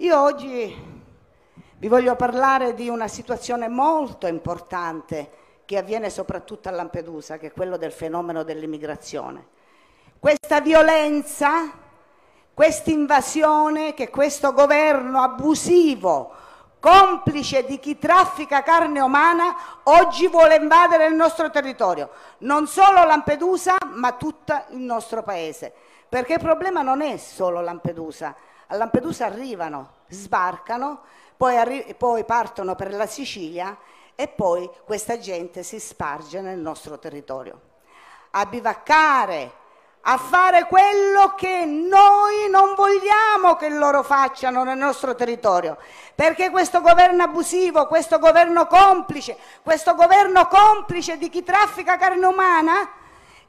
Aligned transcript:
Io 0.00 0.18
oggi 0.18 0.74
vi 1.76 1.88
voglio 1.88 2.16
parlare 2.16 2.72
di 2.72 2.88
una 2.88 3.06
situazione 3.06 3.68
molto 3.68 4.26
importante 4.26 5.28
che 5.66 5.76
avviene 5.76 6.08
soprattutto 6.08 6.70
a 6.70 6.72
Lampedusa, 6.72 7.36
che 7.36 7.48
è 7.48 7.52
quello 7.52 7.76
del 7.76 7.92
fenomeno 7.92 8.42
dell'immigrazione. 8.42 9.46
Questa 10.18 10.62
violenza, 10.62 11.70
questa 12.54 12.90
invasione 12.90 13.92
che 13.92 14.08
questo 14.08 14.54
governo 14.54 15.20
abusivo, 15.20 16.32
complice 16.80 17.66
di 17.66 17.78
chi 17.78 17.98
traffica 17.98 18.62
carne 18.62 19.00
umana, 19.00 19.54
oggi 19.82 20.28
vuole 20.28 20.56
invadere 20.56 21.08
il 21.08 21.14
nostro 21.14 21.50
territorio, 21.50 22.08
non 22.38 22.66
solo 22.66 23.04
Lampedusa, 23.04 23.76
ma 23.92 24.12
tutto 24.12 24.64
il 24.70 24.78
nostro 24.78 25.22
paese. 25.22 25.70
Perché 26.08 26.32
il 26.32 26.40
problema 26.40 26.80
non 26.80 27.02
è 27.02 27.18
solo 27.18 27.60
Lampedusa. 27.60 28.34
A 28.72 28.76
Lampedusa 28.76 29.26
arrivano, 29.26 29.94
sbarcano, 30.08 31.00
poi, 31.36 31.56
arri- 31.56 31.94
poi 31.96 32.24
partono 32.24 32.76
per 32.76 32.94
la 32.94 33.06
Sicilia 33.06 33.76
e 34.14 34.28
poi 34.28 34.70
questa 34.84 35.18
gente 35.18 35.64
si 35.64 35.80
sparge 35.80 36.40
nel 36.40 36.60
nostro 36.60 36.96
territorio. 36.96 37.60
A 38.30 38.46
bivaccare, 38.46 39.52
a 40.02 40.16
fare 40.18 40.66
quello 40.66 41.34
che 41.34 41.64
noi 41.64 42.48
non 42.48 42.74
vogliamo 42.76 43.56
che 43.56 43.70
loro 43.70 44.04
facciano 44.04 44.62
nel 44.62 44.78
nostro 44.78 45.16
territorio, 45.16 45.76
perché 46.14 46.50
questo 46.50 46.80
governo 46.80 47.24
abusivo, 47.24 47.88
questo 47.88 48.20
governo 48.20 48.68
complice, 48.68 49.36
questo 49.64 49.96
governo 49.96 50.46
complice 50.46 51.18
di 51.18 51.28
chi 51.28 51.42
traffica 51.42 51.96
carne 51.96 52.24
umana, 52.24 52.88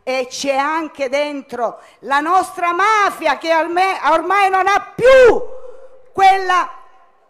e 0.04 0.28
c'è 0.30 0.56
anche 0.56 1.10
dentro 1.10 1.80
la 2.00 2.20
nostra 2.20 2.74
mafia 2.74 3.38
che 3.38 3.54
ormai 3.54 4.50
non 4.50 4.68
ha 4.68 4.94
più 4.96 5.42
quella 6.14 6.70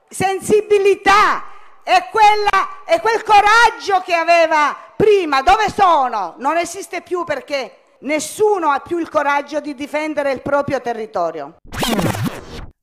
sensibilità 0.08 1.44
e, 1.84 2.08
quella, 2.12 2.84
e 2.86 3.00
quel 3.00 3.24
coraggio 3.24 4.02
che 4.06 4.14
aveva 4.14 4.76
prima. 4.96 5.42
Dove 5.42 5.70
sono? 5.70 6.36
Non 6.38 6.58
esiste 6.58 7.02
più 7.02 7.24
perché 7.24 7.96
nessuno 8.02 8.70
ha 8.70 8.80
più 8.80 8.98
il 8.98 9.10
coraggio 9.10 9.60
di 9.60 9.74
difendere 9.74 10.32
il 10.32 10.42
proprio 10.42 10.82
territorio. 10.82 11.56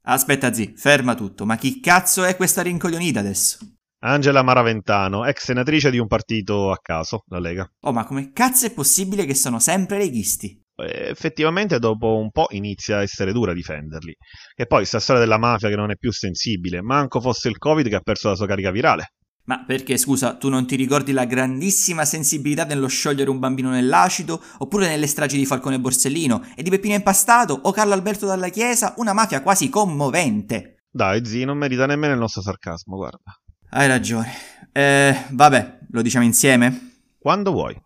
Aspetta, 0.02 0.52
zi, 0.52 0.74
ferma 0.76 1.14
tutto. 1.14 1.44
Ma 1.44 1.56
chi 1.56 1.80
cazzo 1.80 2.24
è 2.24 2.36
questa 2.36 2.62
rincoglionita 2.62 3.20
adesso? 3.20 3.58
Angela 4.00 4.42
Maraventano, 4.42 5.24
ex 5.24 5.42
senatrice 5.42 5.90
di 5.90 5.98
un 5.98 6.06
partito 6.06 6.70
a 6.70 6.78
caso, 6.80 7.24
la 7.26 7.40
Lega. 7.40 7.68
Oh, 7.80 7.92
ma 7.92 8.04
come 8.04 8.30
cazzo 8.32 8.66
è 8.66 8.72
possibile 8.72 9.24
che 9.24 9.34
sono 9.34 9.58
sempre 9.58 9.98
leghisti? 9.98 10.62
Eh, 10.76 11.08
effettivamente 11.08 11.80
dopo 11.80 12.16
un 12.16 12.30
po' 12.30 12.46
inizia 12.50 12.98
a 12.98 13.02
essere 13.02 13.32
dura 13.32 13.52
difenderli. 13.52 14.14
E 14.54 14.66
poi 14.66 14.84
sta 14.84 15.00
storia 15.00 15.20
della 15.20 15.38
mafia 15.38 15.68
che 15.68 15.74
non 15.74 15.90
è 15.90 15.96
più 15.96 16.12
sensibile, 16.12 16.80
manco 16.80 17.20
fosse 17.20 17.48
il 17.48 17.58
Covid 17.58 17.88
che 17.88 17.96
ha 17.96 18.00
perso 18.00 18.28
la 18.28 18.36
sua 18.36 18.46
carica 18.46 18.70
virale. 18.70 19.14
Ma 19.46 19.64
perché, 19.64 19.96
scusa, 19.96 20.36
tu 20.36 20.48
non 20.48 20.66
ti 20.66 20.76
ricordi 20.76 21.10
la 21.10 21.24
grandissima 21.24 22.04
sensibilità 22.04 22.64
nello 22.64 22.86
sciogliere 22.86 23.30
un 23.30 23.40
bambino 23.40 23.70
nell'acido, 23.70 24.40
oppure 24.58 24.86
nelle 24.86 25.06
stragi 25.08 25.38
di 25.38 25.46
Falcone 25.46 25.80
Borsellino 25.80 26.52
e 26.54 26.62
di 26.62 26.70
Peppino 26.70 26.94
Impastato 26.94 27.58
o 27.62 27.72
Carlo 27.72 27.94
Alberto 27.94 28.26
dalla 28.26 28.50
Chiesa, 28.50 28.94
una 28.98 29.14
mafia 29.14 29.42
quasi 29.42 29.68
commovente? 29.70 30.84
Dai, 30.88 31.24
zi, 31.24 31.44
non 31.44 31.56
merita 31.56 31.86
nemmeno 31.86 32.12
il 32.12 32.20
nostro 32.20 32.42
sarcasmo, 32.42 32.96
guarda. 32.96 33.40
Hai 33.70 33.86
ragione. 33.86 34.32
Eh, 34.72 35.14
vabbè, 35.28 35.78
lo 35.90 36.00
diciamo 36.00 36.24
insieme? 36.24 36.92
Quando 37.18 37.52
vuoi. 37.52 37.78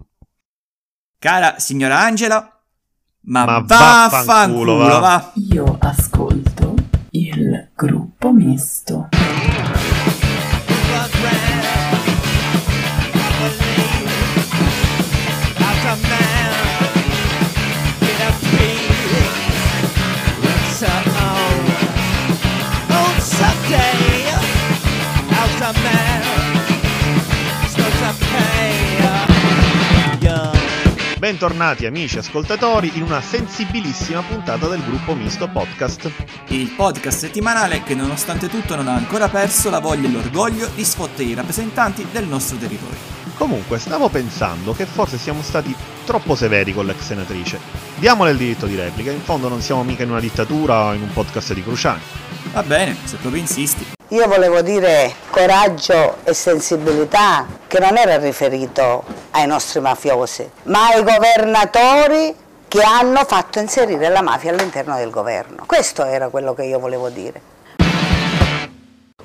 Cara 1.19 1.59
signora 1.59 1.99
Angela, 1.99 2.63
ma, 3.23 3.45
ma 3.45 3.59
vaffanculo, 3.61 4.77
va. 4.77 4.99
va. 4.99 5.33
Io 5.35 5.77
ascolto 5.81 6.75
il 7.11 7.69
gruppo 7.75 8.33
misto. 8.33 9.09
Bentornati 31.23 31.87
amici 31.87 32.19
ascoltatori 32.19 32.91
in 32.95 33.03
una 33.03 33.21
sensibilissima 33.21 34.23
puntata 34.23 34.67
del 34.67 34.83
gruppo 34.85 35.15
Misto 35.15 35.47
Podcast. 35.47 36.11
Il 36.49 36.71
podcast 36.71 37.17
settimanale 37.17 37.85
che 37.85 37.95
nonostante 37.95 38.49
tutto 38.49 38.75
non 38.75 38.89
ha 38.89 38.95
ancora 38.95 39.29
perso 39.29 39.71
la 39.71 39.79
voglia 39.79 40.09
e 40.09 40.11
l'orgoglio 40.11 40.67
di 40.75 40.83
sfottere 40.83 41.29
i 41.29 41.35
rappresentanti 41.35 42.05
del 42.11 42.27
nostro 42.27 42.57
territorio. 42.57 42.99
Comunque, 43.37 43.79
stavo 43.79 44.09
pensando 44.09 44.73
che 44.73 44.85
forse 44.85 45.17
siamo 45.17 45.43
stati 45.43 45.73
troppo 46.05 46.35
severi 46.35 46.75
con 46.75 46.87
l'ex 46.87 46.99
senatrice. 47.03 47.61
Diamole 47.99 48.33
il 48.33 48.39
diritto 48.39 48.67
di 48.67 48.75
replica, 48.75 49.13
in 49.13 49.21
fondo 49.21 49.49
non 49.49 49.61
siamo 49.61 49.85
mica 49.85 50.03
in 50.03 50.11
una 50.11 50.19
dittatura 50.19 50.87
o 50.87 50.93
in 50.93 51.03
un 51.03 51.13
podcast 51.13 51.55
di 51.55 51.63
Cruciani. 51.63 52.01
Va 52.51 52.63
bene, 52.63 52.97
se 53.05 53.17
proprio 53.17 53.41
insisti. 53.41 53.93
Io 54.09 54.27
volevo 54.27 54.61
dire 54.61 55.15
coraggio 55.31 56.19
e 56.25 56.35
sensibilità 56.35 57.47
che 57.67 57.79
non 57.79 57.97
era 57.97 58.19
riferito 58.19 59.05
ai 59.31 59.47
nostri 59.47 59.81
mafiosi, 59.81 60.49
ma 60.65 60.89
ai 60.89 61.03
governatori 61.03 62.35
che 62.69 62.83
hanno 62.83 63.25
fatto 63.25 63.59
inserire 63.59 64.09
la 64.09 64.23
mafia 64.23 64.51
all'interno 64.51 64.97
del 64.97 65.11
governo. 65.11 65.65
Questo 65.67 66.05
era 66.05 66.29
quello 66.29 66.55
che 66.55 66.65
io 66.65 66.79
volevo 66.79 67.09
dire. 67.09 67.41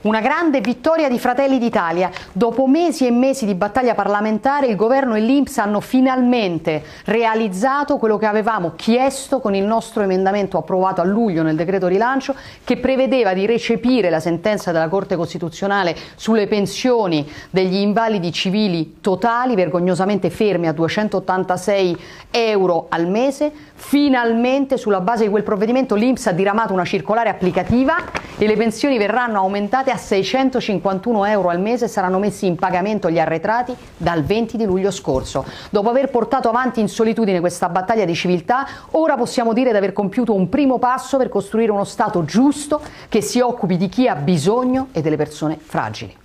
Una 0.07 0.22
grande 0.22 0.62
vittoria 0.62 1.09
di 1.09 1.19
Fratelli 1.19 1.59
d'Italia. 1.59 2.09
Dopo 2.31 2.66
mesi 2.66 3.06
e 3.06 3.12
mesi 3.12 3.45
di 3.45 3.56
battaglia 3.56 3.94
parlamentare 3.94 4.68
il 4.68 4.78
governo 4.78 5.16
e 5.16 5.19
l'Inps 5.19 5.57
hanno 5.57 5.81
finalmente 5.81 6.81
realizzato 7.03 7.97
quello 7.97 8.18
che 8.18 8.25
avevamo 8.25 8.72
chiesto 8.78 9.41
con 9.41 9.53
il 9.53 9.66
nostro 9.66 10.03
emendamento 10.03 10.57
approvato 10.57 11.01
a 11.01 11.03
luglio 11.03 11.44
nel 11.44 11.57
decreto 11.57 11.88
rilancio 11.88 12.34
che 12.63 12.78
prevedeva 12.78 13.34
di 13.34 13.45
recepire 13.45 14.09
la 14.09 14.22
sentenza 14.22 14.72
della 14.72 14.88
Corte 14.88 15.18
Costituzionale 15.18 15.94
sulle 16.16 16.47
pensioni 16.47 17.29
degli 17.50 17.75
invalidi 17.75 18.31
civili 18.31 19.00
totali 19.01 19.56
vergognosamente 19.56 20.29
fermi 20.29 20.69
a 20.69 20.72
286 20.72 21.97
euro 22.31 22.85
al 22.88 23.09
mese. 23.09 23.51
Finalmente 23.74 24.78
sulla 24.78 25.01
base 25.01 25.25
di 25.25 25.29
quel 25.29 25.44
provvedimento 25.44 25.95
l'Inps 25.95 26.28
ha 26.28 26.31
diramato 26.31 26.72
una 26.72 26.85
circolare 26.85 27.28
applicativa 27.28 28.27
e 28.38 28.46
le 28.46 28.56
pensioni 28.56 28.98
verranno 28.98 29.40
aumentate 29.40 29.92
a 29.92 29.98
651 29.98 31.25
euro 31.25 31.50
al 31.50 31.59
mese 31.59 31.88
saranno 31.88 32.20
messi 32.20 32.46
in 32.46 32.56
pagamento 32.56 33.09
gli 33.09 33.20
arretrati 33.20 33.75
dal 33.98 34.24
20 34.24 34.58
di 34.58 34.66
luglio 34.66 34.92
scorso. 34.92 35.46
Dopo 35.70 35.90
aver 35.90 36.09
portato 36.09 36.50
avanti 36.50 36.80
in 36.80 36.88
solitudine 36.88 37.40
questa 37.40 37.70
battaglia 37.70 38.06
di 38.06 38.16
civiltà, 38.16 38.68
ora 38.92 39.16
possiamo 39.16 39.53
dire 39.53 39.72
di 39.72 39.78
aver 39.78 39.94
compiuto 39.94 40.34
un 40.34 40.50
primo 40.50 40.78
passo 40.78 41.18
per 41.18 41.30
costruire 41.30 41.72
uno 41.72 41.84
Stato 41.84 42.25
giusto 42.25 42.81
che 43.09 43.22
si 43.22 43.40
occupi 43.40 43.78
di 43.78 43.90
chi 43.90 44.08
ha 44.08 44.16
bisogno 44.16 44.90
e 44.92 45.02
delle 45.02 45.16
persone 45.16 45.58
fragili. 45.59 46.16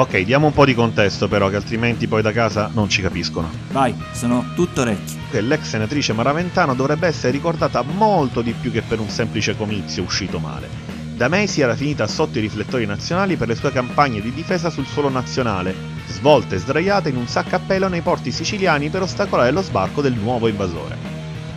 Ok, 0.00 0.18
diamo 0.20 0.46
un 0.46 0.54
po' 0.54 0.64
di 0.64 0.74
contesto 0.74 1.28
però, 1.28 1.50
che 1.50 1.56
altrimenti 1.56 2.06
poi 2.06 2.22
da 2.22 2.32
casa 2.32 2.70
non 2.72 2.88
ci 2.88 3.02
capiscono. 3.02 3.50
Vai, 3.70 3.94
sono 4.12 4.52
tutto 4.54 4.80
orecchi. 4.80 5.18
L'ex 5.32 5.64
senatrice 5.64 6.14
Maraventano 6.14 6.74
dovrebbe 6.74 7.06
essere 7.06 7.32
ricordata 7.32 7.82
molto 7.82 8.40
di 8.40 8.54
più 8.58 8.72
che 8.72 8.80
per 8.80 8.98
un 8.98 9.10
semplice 9.10 9.54
comizio 9.58 10.02
uscito 10.02 10.38
male. 10.38 10.70
Da 11.14 11.28
mesi 11.28 11.60
era 11.60 11.76
finita 11.76 12.06
sotto 12.06 12.38
i 12.38 12.40
riflettori 12.40 12.86
nazionali 12.86 13.36
per 13.36 13.48
le 13.48 13.54
sue 13.54 13.72
campagne 13.72 14.22
di 14.22 14.32
difesa 14.32 14.70
sul 14.70 14.86
suolo 14.86 15.10
nazionale, 15.10 15.74
svolte 16.06 16.54
e 16.54 16.60
sdraiate 16.60 17.10
in 17.10 17.16
un 17.16 17.26
sacco 17.26 17.56
a 17.56 17.60
pelo 17.60 17.88
nei 17.88 18.00
porti 18.00 18.32
siciliani 18.32 18.88
per 18.88 19.02
ostacolare 19.02 19.50
lo 19.50 19.60
sbarco 19.60 20.00
del 20.00 20.14
nuovo 20.14 20.48
invasore. 20.48 20.96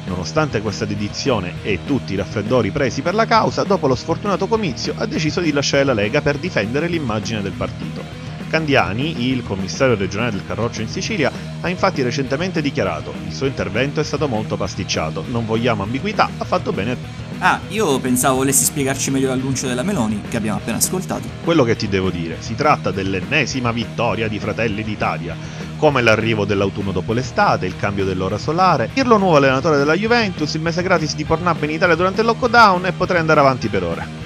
Nonostante 0.06 0.62
questa 0.62 0.84
dedizione 0.84 1.54
e 1.64 1.80
tutti 1.86 2.12
i 2.12 2.18
raffreddori 2.18 2.72
presi 2.72 3.02
per 3.02 3.14
la 3.14 3.26
causa, 3.26 3.64
dopo 3.64 3.88
lo 3.88 3.96
sfortunato 3.96 4.48
comizio 4.48 4.96
ha 4.98 5.06
deciso 5.06 5.40
di 5.40 5.54
lasciare 5.54 5.86
la 5.86 5.94
Lega 5.94 6.22
per 6.22 6.38
difendere 6.38 6.88
l'immagine 6.88 7.42
del 7.42 7.54
partito. 7.54 8.23
Candiani, 8.54 9.30
il 9.30 9.42
commissario 9.42 9.96
regionale 9.96 10.30
del 10.30 10.46
Carroccio 10.46 10.82
in 10.82 10.88
Sicilia, 10.88 11.32
ha 11.62 11.70
infatti 11.70 12.04
recentemente 12.04 12.62
dichiarato 12.62 13.12
il 13.26 13.34
suo 13.34 13.48
intervento 13.48 14.00
è 14.00 14.04
stato 14.04 14.28
molto 14.28 14.58
pasticciato, 14.58 15.26
non 15.28 15.48
vogliamo 15.48 15.82
ambiguità, 15.82 16.30
ha 16.38 16.46
fatto 16.46 16.72
bene 16.72 16.96
Ah, 17.40 17.60
io 17.70 18.00
pensavo 18.00 18.38
volessi 18.38 18.64
spiegarci 18.64 19.10
meglio 19.10 19.30
l'annuncio 19.30 19.66
della 19.66 19.82
Meloni, 19.82 20.22
che 20.30 20.38
abbiamo 20.38 20.60
appena 20.60 20.78
ascoltato. 20.78 21.28
Quello 21.44 21.64
che 21.64 21.76
ti 21.76 21.90
devo 21.90 22.12
dire, 22.12 22.38
si 22.42 22.54
tratta 22.54 22.92
dell'ennesima 22.92 23.72
vittoria 23.72 24.28
di 24.28 24.38
Fratelli 24.38 24.84
d'Italia, 24.84 25.36
come 25.78 26.04
l'arrivo 26.04 26.46
dell'autunno 26.46 26.92
dopo 26.92 27.12
l'estate, 27.12 27.66
il 27.66 27.76
cambio 27.76 28.06
dell'ora 28.06 28.38
solare, 28.38 28.88
Pirlo 28.94 29.18
nuovo 29.18 29.38
allenatore 29.38 29.78
della 29.78 29.96
Juventus, 29.96 30.54
il 30.54 30.62
mese 30.62 30.84
gratis 30.84 31.16
di 31.16 31.26
Pornhub 31.26 31.64
in 31.64 31.72
Italia 31.72 31.96
durante 31.96 32.22
il 32.22 32.28
lockdown 32.28 32.86
e 32.86 32.92
potrei 32.92 33.20
andare 33.20 33.40
avanti 33.40 33.68
per 33.68 33.84
ore. 33.84 34.23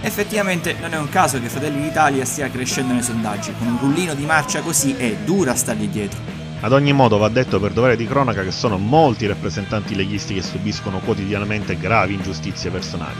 Effettivamente 0.00 0.74
non 0.74 0.94
è 0.94 0.96
un 0.96 1.08
caso 1.08 1.40
che 1.40 1.48
Fratelli 1.48 1.82
d'Italia 1.82 2.24
stia 2.24 2.48
crescendo 2.48 2.92
nei 2.92 3.02
sondaggi, 3.02 3.52
con 3.58 3.66
un 3.66 3.78
rullino 3.80 4.14
di 4.14 4.24
marcia 4.24 4.60
così 4.60 4.94
è 4.94 5.16
dura 5.16 5.54
stargli 5.56 5.88
dietro. 5.88 6.20
Ad 6.60 6.72
ogni 6.72 6.92
modo 6.92 7.18
va 7.18 7.28
detto 7.28 7.58
per 7.58 7.72
dovere 7.72 7.96
di 7.96 8.06
cronaca 8.06 8.42
che 8.42 8.52
sono 8.52 8.78
molti 8.78 9.24
i 9.24 9.28
rappresentanti 9.28 9.96
leghisti 9.96 10.34
che 10.34 10.42
subiscono 10.42 11.00
quotidianamente 11.00 11.76
gravi 11.76 12.14
ingiustizie 12.14 12.70
personali. 12.70 13.18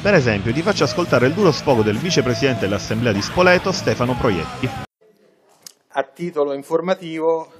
Per 0.00 0.14
esempio, 0.14 0.52
ti 0.52 0.62
faccio 0.62 0.84
ascoltare 0.84 1.26
il 1.26 1.34
duro 1.34 1.52
sfogo 1.52 1.82
del 1.82 1.98
vicepresidente 1.98 2.60
dell'Assemblea 2.60 3.12
di 3.12 3.22
Spoleto, 3.22 3.70
Stefano 3.70 4.14
Proietti. 4.14 4.68
A 5.88 6.02
titolo 6.02 6.52
informativo 6.52 7.52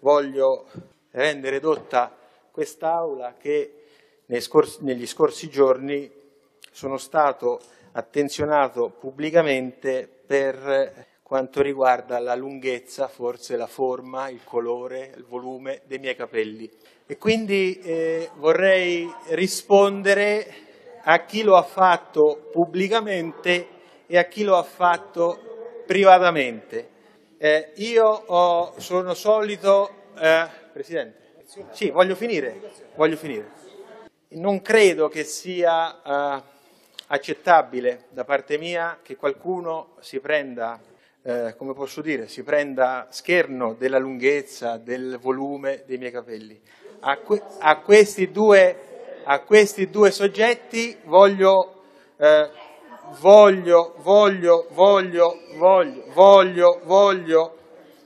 voglio 0.00 0.66
rendere 1.12 1.60
dotta 1.60 2.14
quest'Aula 2.50 3.34
che 3.40 3.74
negli 4.26 5.06
scorsi 5.06 5.48
giorni 5.48 6.18
sono 6.70 6.96
stato 6.96 7.60
attenzionato 7.92 8.90
pubblicamente 8.98 10.08
per 10.26 11.08
quanto 11.30 11.62
riguarda 11.62 12.18
la 12.18 12.34
lunghezza, 12.34 13.06
forse 13.06 13.56
la 13.56 13.68
forma, 13.68 14.28
il 14.28 14.42
colore, 14.42 15.12
il 15.16 15.24
volume 15.24 15.82
dei 15.86 15.98
miei 15.98 16.16
capelli. 16.16 16.68
E 17.06 17.18
quindi 17.18 17.78
eh, 17.78 18.30
vorrei 18.34 19.08
rispondere 19.28 20.44
a 21.02 21.24
chi 21.24 21.42
lo 21.42 21.56
ha 21.56 21.62
fatto 21.62 22.48
pubblicamente 22.50 23.68
e 24.06 24.18
a 24.18 24.24
chi 24.24 24.42
lo 24.42 24.56
ha 24.56 24.64
fatto 24.64 25.82
privatamente. 25.86 26.88
Eh, 27.38 27.72
io 27.76 28.06
ho, 28.06 28.74
sono 28.78 29.14
solito, 29.14 29.88
eh, 30.18 30.48
Presidente, 30.72 31.44
sì, 31.70 31.90
voglio 31.90 32.16
finire, 32.16 32.60
voglio 32.96 33.16
finire. 33.16 33.52
Non 34.30 34.60
credo 34.62 35.08
che 35.08 35.22
sia 35.24 36.02
eh, 36.02 36.42
accettabile 37.12 38.06
da 38.10 38.24
parte 38.24 38.56
mia 38.56 38.98
che 39.02 39.16
qualcuno 39.16 39.94
si 40.00 40.20
prenda 40.20 40.80
eh, 41.22 41.54
come 41.56 41.74
posso 41.74 42.00
dire, 42.00 42.28
si 42.28 42.42
prenda 42.42 43.06
scherno 43.10 43.74
della 43.74 43.98
lunghezza, 43.98 44.78
del 44.78 45.18
volume 45.20 45.82
dei 45.86 45.98
miei 45.98 46.10
capelli. 46.10 46.58
A, 47.00 47.18
que- 47.18 47.42
a, 47.58 47.76
questi, 47.80 48.30
due, 48.30 49.20
a 49.24 49.40
questi, 49.40 49.90
due, 49.90 50.10
soggetti 50.10 50.96
voglio, 51.04 51.82
eh, 52.16 52.48
voglio, 53.18 53.94
voglio, 53.98 54.66
voglio, 54.70 55.38
voglio, 55.56 56.04
voglio, 56.14 56.80
voglio, 56.84 57.56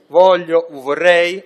voglio, 0.08 0.66
vorrei 0.70 1.44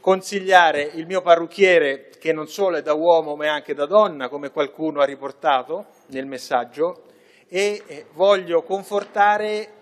consigliare 0.00 0.82
il 0.82 1.06
mio 1.06 1.20
parrucchiere, 1.20 2.10
che 2.18 2.32
non 2.32 2.48
solo 2.48 2.76
è 2.76 2.82
da 2.82 2.94
uomo 2.94 3.36
ma 3.36 3.44
è 3.44 3.48
anche 3.48 3.72
da 3.72 3.86
donna, 3.86 4.28
come 4.28 4.50
qualcuno 4.50 5.00
ha 5.00 5.04
riportato 5.04 5.94
nel 6.08 6.26
messaggio, 6.26 7.04
e 7.48 7.82
eh, 7.86 8.06
voglio 8.12 8.62
confortare 8.62 9.72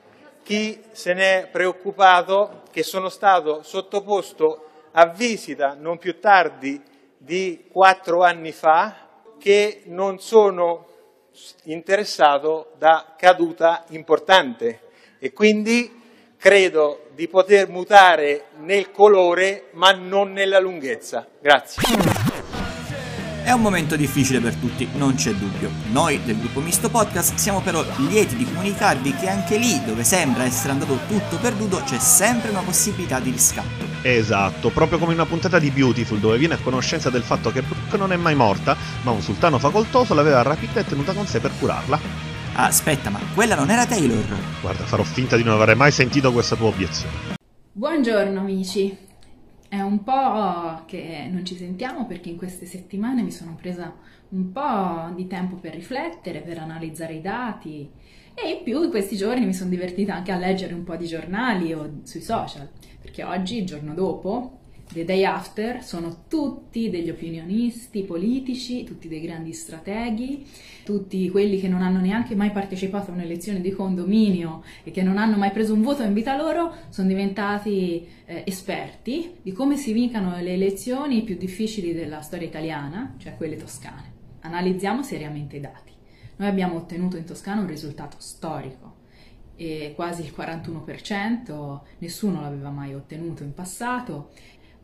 chi 0.42 0.82
se 0.92 1.14
ne 1.14 1.42
è 1.42 1.46
preoccupato 1.46 2.62
che 2.70 2.82
sono 2.82 3.08
stato 3.08 3.62
sottoposto 3.62 4.68
a 4.92 5.06
visita 5.06 5.74
non 5.78 5.98
più 5.98 6.20
tardi 6.20 6.80
di 7.16 7.64
quattro 7.70 8.22
anni 8.22 8.52
fa 8.52 9.08
che 9.38 9.82
non 9.86 10.20
sono 10.20 10.86
interessato 11.64 12.72
da 12.78 13.14
caduta 13.16 13.84
importante 13.88 14.80
e 15.18 15.32
quindi 15.32 16.02
credo 16.36 17.06
di 17.14 17.26
poter 17.26 17.68
mutare 17.68 18.48
nel 18.58 18.90
colore 18.90 19.68
ma 19.72 19.92
non 19.92 20.32
nella 20.32 20.58
lunghezza. 20.58 21.26
Grazie. 21.40 22.33
È 23.44 23.50
un 23.50 23.60
momento 23.60 23.94
difficile 23.94 24.40
per 24.40 24.54
tutti, 24.54 24.88
non 24.94 25.16
c'è 25.16 25.34
dubbio. 25.34 25.70
Noi 25.92 26.18
del 26.24 26.38
gruppo 26.38 26.60
Misto 26.60 26.88
Podcast 26.88 27.34
siamo 27.34 27.60
però 27.60 27.84
lieti 28.08 28.36
di 28.36 28.44
comunicarvi 28.46 29.12
che 29.16 29.28
anche 29.28 29.58
lì, 29.58 29.84
dove 29.84 30.02
sembra 30.02 30.44
essere 30.44 30.72
andato 30.72 30.98
tutto 31.06 31.36
perduto, 31.36 31.82
c'è 31.84 31.98
sempre 31.98 32.48
una 32.48 32.62
possibilità 32.62 33.20
di 33.20 33.30
riscatto. 33.30 33.84
Esatto, 34.00 34.70
proprio 34.70 34.98
come 34.98 35.12
in 35.12 35.18
una 35.18 35.28
puntata 35.28 35.58
di 35.58 35.70
Beautiful 35.70 36.20
dove 36.20 36.38
viene 36.38 36.54
a 36.54 36.58
conoscenza 36.62 37.10
del 37.10 37.22
fatto 37.22 37.52
che 37.52 37.60
Brooke 37.60 37.98
non 37.98 38.12
è 38.12 38.16
mai 38.16 38.34
morta, 38.34 38.78
ma 39.02 39.10
un 39.10 39.20
sultano 39.20 39.58
facoltoso 39.58 40.14
l'aveva 40.14 40.40
rapita 40.40 40.80
e 40.80 40.86
tenuta 40.86 41.12
con 41.12 41.26
sé 41.26 41.38
per 41.38 41.52
curarla. 41.58 42.00
aspetta, 42.54 43.10
ma 43.10 43.20
quella 43.34 43.56
non 43.56 43.68
era 43.68 43.84
Taylor? 43.84 44.24
Guarda, 44.62 44.84
farò 44.84 45.02
finta 45.02 45.36
di 45.36 45.44
non 45.44 45.60
aver 45.60 45.76
mai 45.76 45.92
sentito 45.92 46.32
questa 46.32 46.56
tua 46.56 46.68
obiezione. 46.68 47.34
Buongiorno 47.72 48.40
amici, 48.40 48.96
è 49.74 49.80
un 49.80 50.04
po' 50.04 50.84
che 50.86 51.28
non 51.28 51.44
ci 51.44 51.56
sentiamo 51.56 52.06
perché 52.06 52.28
in 52.28 52.36
queste 52.36 52.64
settimane 52.64 53.22
mi 53.22 53.32
sono 53.32 53.56
presa 53.56 53.92
un 54.28 54.52
po' 54.52 55.12
di 55.16 55.26
tempo 55.26 55.56
per 55.56 55.74
riflettere, 55.74 56.42
per 56.42 56.58
analizzare 56.58 57.14
i 57.14 57.20
dati 57.20 57.90
e 58.34 58.50
in 58.50 58.62
più 58.62 58.84
in 58.84 58.90
questi 58.90 59.16
giorni 59.16 59.44
mi 59.44 59.52
sono 59.52 59.70
divertita 59.70 60.14
anche 60.14 60.30
a 60.30 60.38
leggere 60.38 60.74
un 60.74 60.84
po' 60.84 60.94
di 60.94 61.06
giornali 61.06 61.72
o 61.72 62.00
sui 62.04 62.20
social, 62.20 62.68
perché 63.00 63.24
oggi, 63.24 63.58
il 63.58 63.66
giorno 63.66 63.94
dopo, 63.94 64.60
The 64.94 65.04
Day 65.04 65.24
After 65.24 65.82
sono 65.82 66.22
tutti 66.28 66.88
degli 66.88 67.10
opinionisti 67.10 68.04
politici, 68.04 68.84
tutti 68.84 69.08
dei 69.08 69.20
grandi 69.20 69.52
strateghi, 69.52 70.46
tutti 70.84 71.28
quelli 71.30 71.58
che 71.58 71.66
non 71.66 71.82
hanno 71.82 71.98
neanche 71.98 72.36
mai 72.36 72.52
partecipato 72.52 73.10
a 73.10 73.14
un'elezione 73.14 73.60
di 73.60 73.72
condominio 73.72 74.62
e 74.84 74.92
che 74.92 75.02
non 75.02 75.18
hanno 75.18 75.36
mai 75.36 75.50
preso 75.50 75.74
un 75.74 75.82
voto 75.82 76.04
in 76.04 76.12
vita 76.12 76.36
loro, 76.36 76.72
sono 76.90 77.08
diventati 77.08 78.06
eh, 78.24 78.44
esperti 78.46 79.38
di 79.42 79.50
come 79.50 79.76
si 79.76 79.92
vincano 79.92 80.40
le 80.40 80.52
elezioni 80.52 81.24
più 81.24 81.36
difficili 81.36 81.92
della 81.92 82.20
storia 82.20 82.46
italiana, 82.46 83.16
cioè 83.18 83.34
quelle 83.36 83.56
toscane. 83.56 84.12
Analizziamo 84.42 85.02
seriamente 85.02 85.56
i 85.56 85.60
dati. 85.60 85.90
Noi 86.36 86.46
abbiamo 86.46 86.76
ottenuto 86.76 87.16
in 87.16 87.24
Toscana 87.24 87.62
un 87.62 87.66
risultato 87.66 88.16
storico 88.20 89.02
quasi 89.94 90.22
il 90.22 90.34
41%, 90.36 91.80
nessuno 91.98 92.40
l'aveva 92.40 92.70
mai 92.70 92.94
ottenuto 92.94 93.44
in 93.44 93.54
passato 93.54 94.30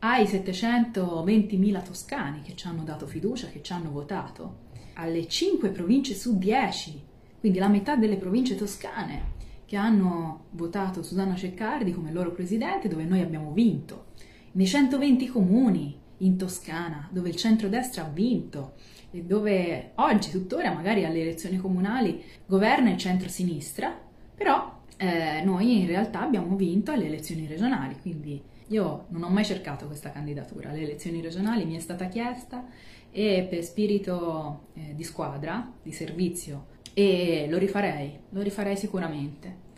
ai 0.03 0.23
720.000 0.23 1.83
toscani 1.83 2.41
che 2.41 2.55
ci 2.55 2.67
hanno 2.67 2.83
dato 2.83 3.05
fiducia, 3.05 3.47
che 3.47 3.61
ci 3.61 3.71
hanno 3.71 3.91
votato, 3.91 4.69
alle 4.95 5.27
5 5.27 5.69
province 5.69 6.15
su 6.15 6.37
10, 6.37 7.03
quindi 7.39 7.59
la 7.59 7.67
metà 7.67 7.95
delle 7.95 8.17
province 8.17 8.55
toscane 8.55 9.39
che 9.65 9.75
hanno 9.77 10.45
votato 10.51 11.03
Susanna 11.03 11.35
Ceccardi 11.35 11.93
come 11.93 12.11
loro 12.11 12.31
presidente, 12.31 12.87
dove 12.87 13.05
noi 13.05 13.21
abbiamo 13.21 13.51
vinto, 13.51 14.07
nei 14.53 14.67
120 14.67 15.27
comuni 15.27 15.97
in 16.17 16.37
Toscana, 16.37 17.07
dove 17.11 17.29
il 17.29 17.35
centrodestra 17.35 18.03
ha 18.03 18.09
vinto 18.09 18.73
e 19.11 19.23
dove 19.23 19.91
oggi, 19.95 20.29
tuttora, 20.29 20.73
magari 20.73 21.05
alle 21.05 21.21
elezioni 21.21 21.57
comunali, 21.57 22.23
governa 22.45 22.89
il 22.89 22.97
centro-sinistra, 22.97 23.97
però 24.35 24.81
eh, 24.97 25.41
noi 25.43 25.81
in 25.81 25.87
realtà 25.87 26.21
abbiamo 26.21 26.55
vinto 26.55 26.91
alle 26.91 27.05
elezioni 27.05 27.47
regionali, 27.47 27.97
quindi 28.01 28.41
io 28.71 29.05
non 29.09 29.23
ho 29.23 29.29
mai 29.29 29.45
cercato 29.45 29.85
questa 29.85 30.11
candidatura, 30.11 30.69
alle 30.69 30.81
elezioni 30.83 31.21
regionali 31.21 31.65
mi 31.65 31.75
è 31.75 31.79
stata 31.79 32.05
chiesta 32.05 32.63
e 33.11 33.45
per 33.49 33.63
spirito 33.63 34.67
eh, 34.73 34.95
di 34.95 35.03
squadra, 35.03 35.69
di 35.83 35.91
servizio, 35.91 36.67
e 36.93 37.47
lo 37.49 37.57
rifarei, 37.57 38.17
lo 38.29 38.41
rifarei 38.41 38.77
sicuramente. 38.77 39.69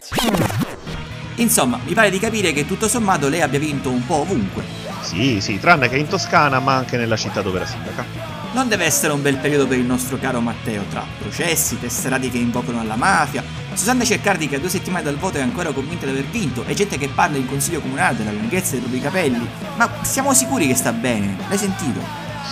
Insomma, 1.37 1.79
mi 1.83 1.93
pare 1.93 2.11
di 2.11 2.19
capire 2.19 2.53
che 2.53 2.67
tutto 2.67 2.87
sommato 2.87 3.27
lei 3.29 3.41
abbia 3.41 3.59
vinto 3.59 3.89
un 3.89 4.05
po' 4.05 4.21
ovunque. 4.21 4.63
Sì, 5.01 5.41
sì, 5.41 5.59
tranne 5.59 5.89
che 5.89 5.97
in 5.97 6.07
Toscana, 6.07 6.59
ma 6.59 6.75
anche 6.75 6.95
nella 6.95 7.17
città 7.17 7.41
dove 7.41 7.57
era 7.57 7.65
sindaca. 7.65 8.42
Non 8.53 8.67
deve 8.67 8.85
essere 8.85 9.13
un 9.13 9.21
bel 9.23 9.37
periodo 9.37 9.65
per 9.65 9.79
il 9.79 9.85
nostro 9.85 10.19
caro 10.19 10.39
Matteo, 10.39 10.83
tra 10.91 11.03
processi, 11.17 11.79
tesserati 11.79 12.29
che 12.29 12.37
invocano 12.37 12.79
alla 12.79 12.95
mafia, 12.95 13.43
Susanna 13.73 14.03
Cercardi 14.03 14.47
che 14.47 14.57
a 14.57 14.59
due 14.59 14.69
settimane 14.69 15.03
dal 15.03 15.17
voto 15.17 15.39
è 15.39 15.41
ancora 15.41 15.71
convinta 15.71 16.05
di 16.05 16.11
aver 16.11 16.25
vinto 16.25 16.63
e 16.65 16.75
gente 16.75 16.99
che 16.99 17.09
parla 17.09 17.37
in 17.37 17.47
consiglio 17.47 17.81
comunale 17.81 18.15
della 18.15 18.31
lunghezza 18.31 18.73
dei 18.73 18.81
propri 18.81 19.01
capelli. 19.01 19.47
Ma 19.75 19.89
siamo 20.03 20.35
sicuri 20.35 20.67
che 20.67 20.75
sta 20.75 20.91
bene? 20.91 21.35
L'hai 21.49 21.57
sentito? 21.57 21.99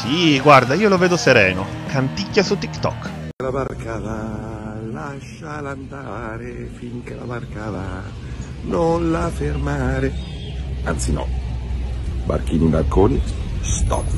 Sì, 0.02 0.40
guarda, 0.40 0.74
io 0.74 0.90
lo 0.90 0.98
vedo 0.98 1.18
sereno. 1.18 1.68
Canticchia 1.88 2.42
su 2.42 2.58
TikTok. 2.58 3.10
La 3.44 3.52
barca 3.52 4.00
va 4.00 4.80
lasciala 4.92 5.70
andare 5.70 6.68
finché 6.74 7.14
la 7.14 7.26
barca 7.26 7.70
va, 7.70 8.02
non 8.64 9.12
la 9.12 9.30
fermare. 9.30 10.12
Anzi 10.84 11.12
no, 11.12 11.28
barchini 12.26 12.66
barconi, 12.66 13.22
stop. 13.62 14.10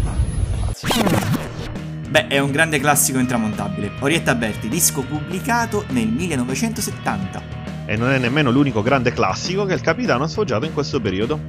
Beh, 2.13 2.27
è 2.27 2.37
un 2.37 2.51
grande 2.51 2.77
classico 2.77 3.17
intramontabile. 3.17 3.93
Orietta 3.97 4.35
Berti, 4.35 4.69
disco 4.69 5.01
pubblicato 5.01 5.83
nel 5.89 6.09
1970. 6.09 7.41
E 7.87 7.95
non 7.95 8.11
è 8.11 8.19
nemmeno 8.19 8.51
l'unico 8.51 8.83
grande 8.83 9.11
classico 9.11 9.65
che 9.65 9.73
il 9.73 9.81
capitano 9.81 10.25
ha 10.25 10.27
sfoggiato 10.27 10.65
in 10.65 10.73
questo 10.73 11.01
periodo. 11.01 11.41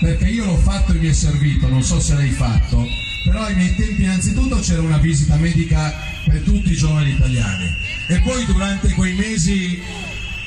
Perché 0.00 0.26
io 0.26 0.44
l'ho 0.44 0.58
fatto 0.58 0.92
e 0.92 0.98
mi 0.98 1.08
è 1.08 1.12
servito, 1.12 1.66
non 1.66 1.82
so 1.82 1.98
se 1.98 2.14
l'hai 2.14 2.30
fatto, 2.30 2.84
però 3.24 3.42
ai 3.46 3.56
miei 3.56 3.74
tempi 3.74 4.04
innanzitutto 4.04 4.60
c'era 4.60 4.80
una 4.80 4.98
visita 4.98 5.34
medica 5.34 5.92
per 6.24 6.40
tutti 6.42 6.70
i 6.70 6.76
giovani 6.76 7.10
italiani 7.10 7.68
e 8.06 8.20
poi 8.20 8.44
durante 8.44 8.92
quei 8.92 9.14
mesi 9.14 9.82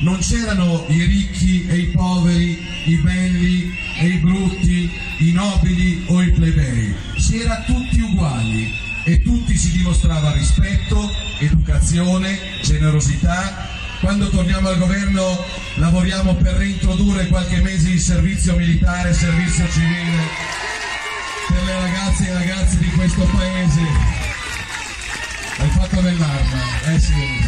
non 0.04 0.20
c'erano 0.20 0.86
i 0.88 1.04
ricchi 1.04 1.66
e 1.68 1.76
i 1.80 1.88
poveri, 1.88 2.66
i 2.86 2.96
belli 3.02 3.74
e 4.00 4.08
i 4.08 4.18
brutti, 4.20 4.90
i 5.18 5.34
nobili 5.34 6.06
o 6.08 6.22
i 6.22 6.32
plebei, 6.32 6.96
si 7.18 7.42
era 7.42 7.62
tutti 7.66 8.00
uguali 8.00 8.88
e 9.04 9.22
tutti 9.22 9.58
si 9.58 9.72
dimostrava 9.72 10.32
rispetto, 10.32 11.10
educazione, 11.40 12.38
generosità. 12.64 13.68
Quando 14.00 14.30
torniamo 14.30 14.70
al 14.70 14.78
governo 14.78 15.44
lavoriamo 15.76 16.36
per 16.36 16.54
reintrodurre 16.54 17.28
qualche 17.28 17.62
mese 17.62 17.90
di 17.90 18.00
servizio 18.00 18.56
militare, 18.56 19.14
servizio 19.14 19.68
civile 19.70 20.58
per 21.48 21.64
le 21.64 21.74
ragazze 21.74 22.28
e 22.28 22.34
ragazzi 22.34 22.78
di 22.78 22.90
questo 22.92 23.24
paese. 23.26 23.82
Hai 25.58 25.70
fatto 25.70 26.02
dell'arma, 26.02 26.94
eh 26.94 27.00
sì. 27.00 27.48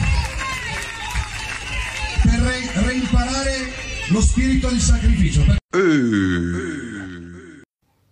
Per 2.24 2.40
re- 2.40 2.72
reimparare 2.86 3.74
lo 4.10 4.22
spirito 4.22 4.70
di 4.70 4.80
sacrificio. 4.80 5.44
Per... 5.44 5.60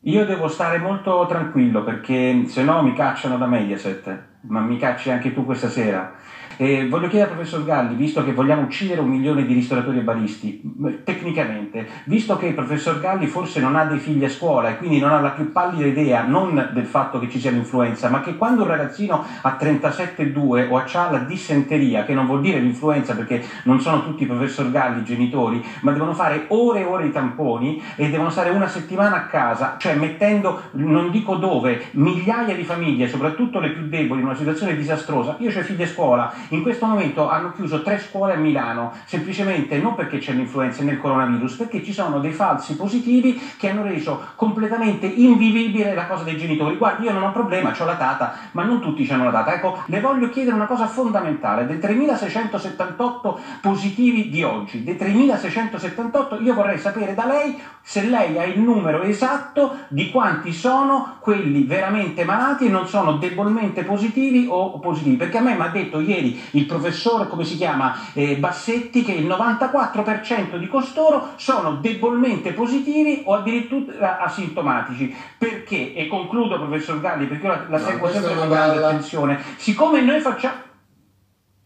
Io 0.03 0.25
devo 0.25 0.47
stare 0.47 0.77
molto 0.77 1.25
tranquillo 1.25 1.83
perché 1.83 2.45
se 2.47 2.63
no 2.63 2.81
mi 2.81 2.93
cacciano 2.93 3.37
da 3.37 3.47
Mediaset, 3.47 4.23
ma 4.41 4.61
mi 4.61 4.77
cacci 4.77 5.09
anche 5.11 5.33
tu 5.33 5.43
questa 5.45 5.67
sera. 5.67 6.13
E 6.61 6.89
voglio 6.89 7.07
chiedere 7.07 7.29
al 7.29 7.37
professor 7.37 7.63
Galli, 7.63 7.95
visto 7.95 8.21
che 8.21 8.33
vogliamo 8.33 8.63
uccidere 8.63 8.99
un 8.99 9.07
milione 9.07 9.45
di 9.45 9.53
ristoratori 9.53 9.99
e 9.99 10.01
baristi, 10.01 10.61
tecnicamente, 11.05 11.87
visto 12.03 12.35
che 12.35 12.47
il 12.47 12.53
professor 12.53 12.99
Galli 12.99 13.27
forse 13.27 13.61
non 13.61 13.77
ha 13.77 13.85
dei 13.85 13.97
figli 13.97 14.25
a 14.25 14.29
scuola 14.29 14.67
e 14.67 14.77
quindi 14.77 14.99
non 14.99 15.13
ha 15.13 15.21
la 15.21 15.29
più 15.29 15.53
pallida 15.53 15.85
idea 15.85 16.23
non 16.23 16.71
del 16.73 16.85
fatto 16.85 17.17
che 17.17 17.29
ci 17.29 17.39
sia 17.39 17.51
l'influenza, 17.51 18.09
ma 18.09 18.19
che 18.19 18.35
quando 18.35 18.63
un 18.63 18.67
ragazzino 18.67 19.23
ha 19.41 19.57
37,2 19.57 20.69
o 20.69 20.75
ha 20.75 21.09
la 21.09 21.19
dissenteria, 21.19 22.03
che 22.03 22.13
non 22.13 22.25
vuol 22.25 22.41
dire 22.41 22.59
l'influenza 22.59 23.15
perché 23.15 23.41
non 23.63 23.79
sono 23.79 24.03
tutti 24.03 24.23
i 24.23 24.27
professor 24.27 24.69
Galli 24.69 25.05
genitori, 25.05 25.63
ma 25.83 25.93
devono 25.93 26.13
fare 26.13 26.43
ore 26.49 26.81
e 26.81 26.83
ore 26.83 27.05
i 27.05 27.13
tamponi 27.13 27.81
e 27.95 28.09
devono 28.09 28.29
stare 28.29 28.49
una 28.49 28.67
settimana 28.67 29.15
a 29.15 29.25
casa, 29.27 29.75
cioè 29.77 29.95
mettendo, 29.95 30.63
non 30.71 31.09
dico 31.09 31.35
dove, 31.35 31.85
migliaia 31.91 32.53
di 32.53 32.65
famiglie, 32.65 33.07
soprattutto 33.07 33.61
le 33.61 33.69
più 33.69 33.87
deboli, 33.87 34.19
in 34.19 34.25
una 34.25 34.35
situazione 34.35 34.75
disastrosa. 34.75 35.37
Io 35.39 35.47
ho 35.47 35.63
figli 35.63 35.83
a 35.83 35.87
scuola 35.87 36.47
in 36.49 36.61
questo 36.61 36.85
momento 36.85 37.29
hanno 37.29 37.51
chiuso 37.53 37.81
tre 37.81 37.99
scuole 37.99 38.33
a 38.33 38.37
Milano, 38.37 38.93
semplicemente 39.05 39.77
non 39.77 39.95
perché 39.95 40.17
c'è 40.19 40.33
l'influenza 40.33 40.83
nel 40.83 40.99
coronavirus, 40.99 41.55
perché 41.55 41.83
ci 41.83 41.93
sono 41.93 42.19
dei 42.19 42.31
falsi 42.31 42.75
positivi 42.75 43.39
che 43.57 43.69
hanno 43.69 43.83
reso 43.83 44.21
completamente 44.35 45.05
invivibile 45.05 45.93
la 45.93 46.07
cosa 46.07 46.23
dei 46.23 46.37
genitori. 46.37 46.77
Guardi, 46.77 47.05
io 47.05 47.11
non 47.11 47.23
ho 47.23 47.31
problema, 47.31 47.73
ho 47.77 47.85
la 47.85 47.93
data, 47.93 48.33
ma 48.51 48.63
non 48.63 48.79
tutti 48.79 49.07
hanno 49.09 49.25
la 49.25 49.31
data. 49.31 49.53
Ecco, 49.53 49.83
le 49.85 49.99
voglio 49.99 50.29
chiedere 50.29 50.55
una 50.55 50.65
cosa 50.65 50.87
fondamentale. 50.87 51.65
Dei 51.65 51.77
3.678 51.77 53.37
positivi 53.61 54.29
di 54.29 54.43
oggi, 54.43 54.83
dei 54.83 54.95
3.678, 54.95 56.43
io 56.43 56.53
vorrei 56.53 56.77
sapere 56.77 57.13
da 57.13 57.25
lei 57.25 57.57
se 57.81 58.03
lei 58.03 58.37
ha 58.37 58.43
il 58.43 58.59
numero 58.59 59.01
esatto 59.01 59.77
di 59.87 60.11
quanti 60.11 60.51
sono 60.53 61.15
quelli 61.19 61.63
veramente 61.63 62.23
malati 62.23 62.67
e 62.67 62.69
non 62.69 62.87
sono 62.87 63.13
debolmente 63.13 63.83
positivi 63.83 64.47
o 64.49 64.79
positivi. 64.79 65.15
Perché 65.15 65.37
a 65.37 65.41
me 65.41 65.55
mi 65.55 65.61
ha 65.61 65.69
detto 65.69 65.99
ieri 65.99 66.38
il 66.51 66.65
professor, 66.65 67.27
come 67.27 67.43
si 67.43 67.57
chiama, 67.57 68.11
eh, 68.13 68.37
Bassetti, 68.37 69.03
che 69.03 69.13
il 69.13 69.27
94% 69.27 70.57
di 70.57 70.67
costoro 70.67 71.33
sono 71.35 71.75
debolmente 71.75 72.53
positivi 72.53 73.23
o 73.25 73.35
addirittura 73.35 74.19
asintomatici. 74.19 75.15
Perché? 75.37 75.93
E 75.93 76.07
concludo, 76.07 76.57
professor 76.57 76.99
Galli, 76.99 77.25
perché 77.27 77.45
io 77.45 77.51
la, 77.51 77.65
la 77.67 77.77
no, 77.77 77.85
seguo 77.85 78.09
sempre 78.09 78.35
con 78.35 78.49
grande 78.49 78.83
attenzione. 78.83 79.43
Siccome 79.57 80.01
noi 80.01 80.19
facciamo... 80.21 80.67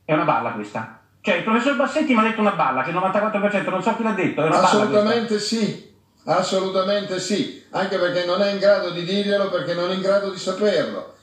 È 0.06 0.14
una 0.14 0.26
balla 0.26 0.52
questa. 0.52 1.00
Cioè, 1.22 1.36
il 1.36 1.44
professor 1.44 1.76
Bassetti 1.76 2.14
mi 2.14 2.20
ha 2.20 2.24
detto 2.24 2.42
una 2.42 2.52
balla, 2.52 2.84
che 2.84 2.90
il 2.90 2.98
94% 2.98 3.70
non 3.70 3.82
so 3.82 3.96
chi 3.96 4.04
l'ha 4.04 4.12
detto, 4.12 4.42
Assolutamente 4.42 5.40
sì. 5.40 5.92
Assolutamente 6.26 7.20
sì, 7.20 7.66
anche 7.72 7.98
perché 7.98 8.26
non 8.26 8.42
è 8.42 8.52
in 8.52 8.60
grado 8.60 8.92
di 8.92 9.04
dirglielo, 9.04 9.50
perché 9.50 9.74
non 9.74 9.92
è 9.92 9.94
in 9.94 10.02
grado 10.02 10.32
di 10.32 10.38
saperlo. 10.38 11.16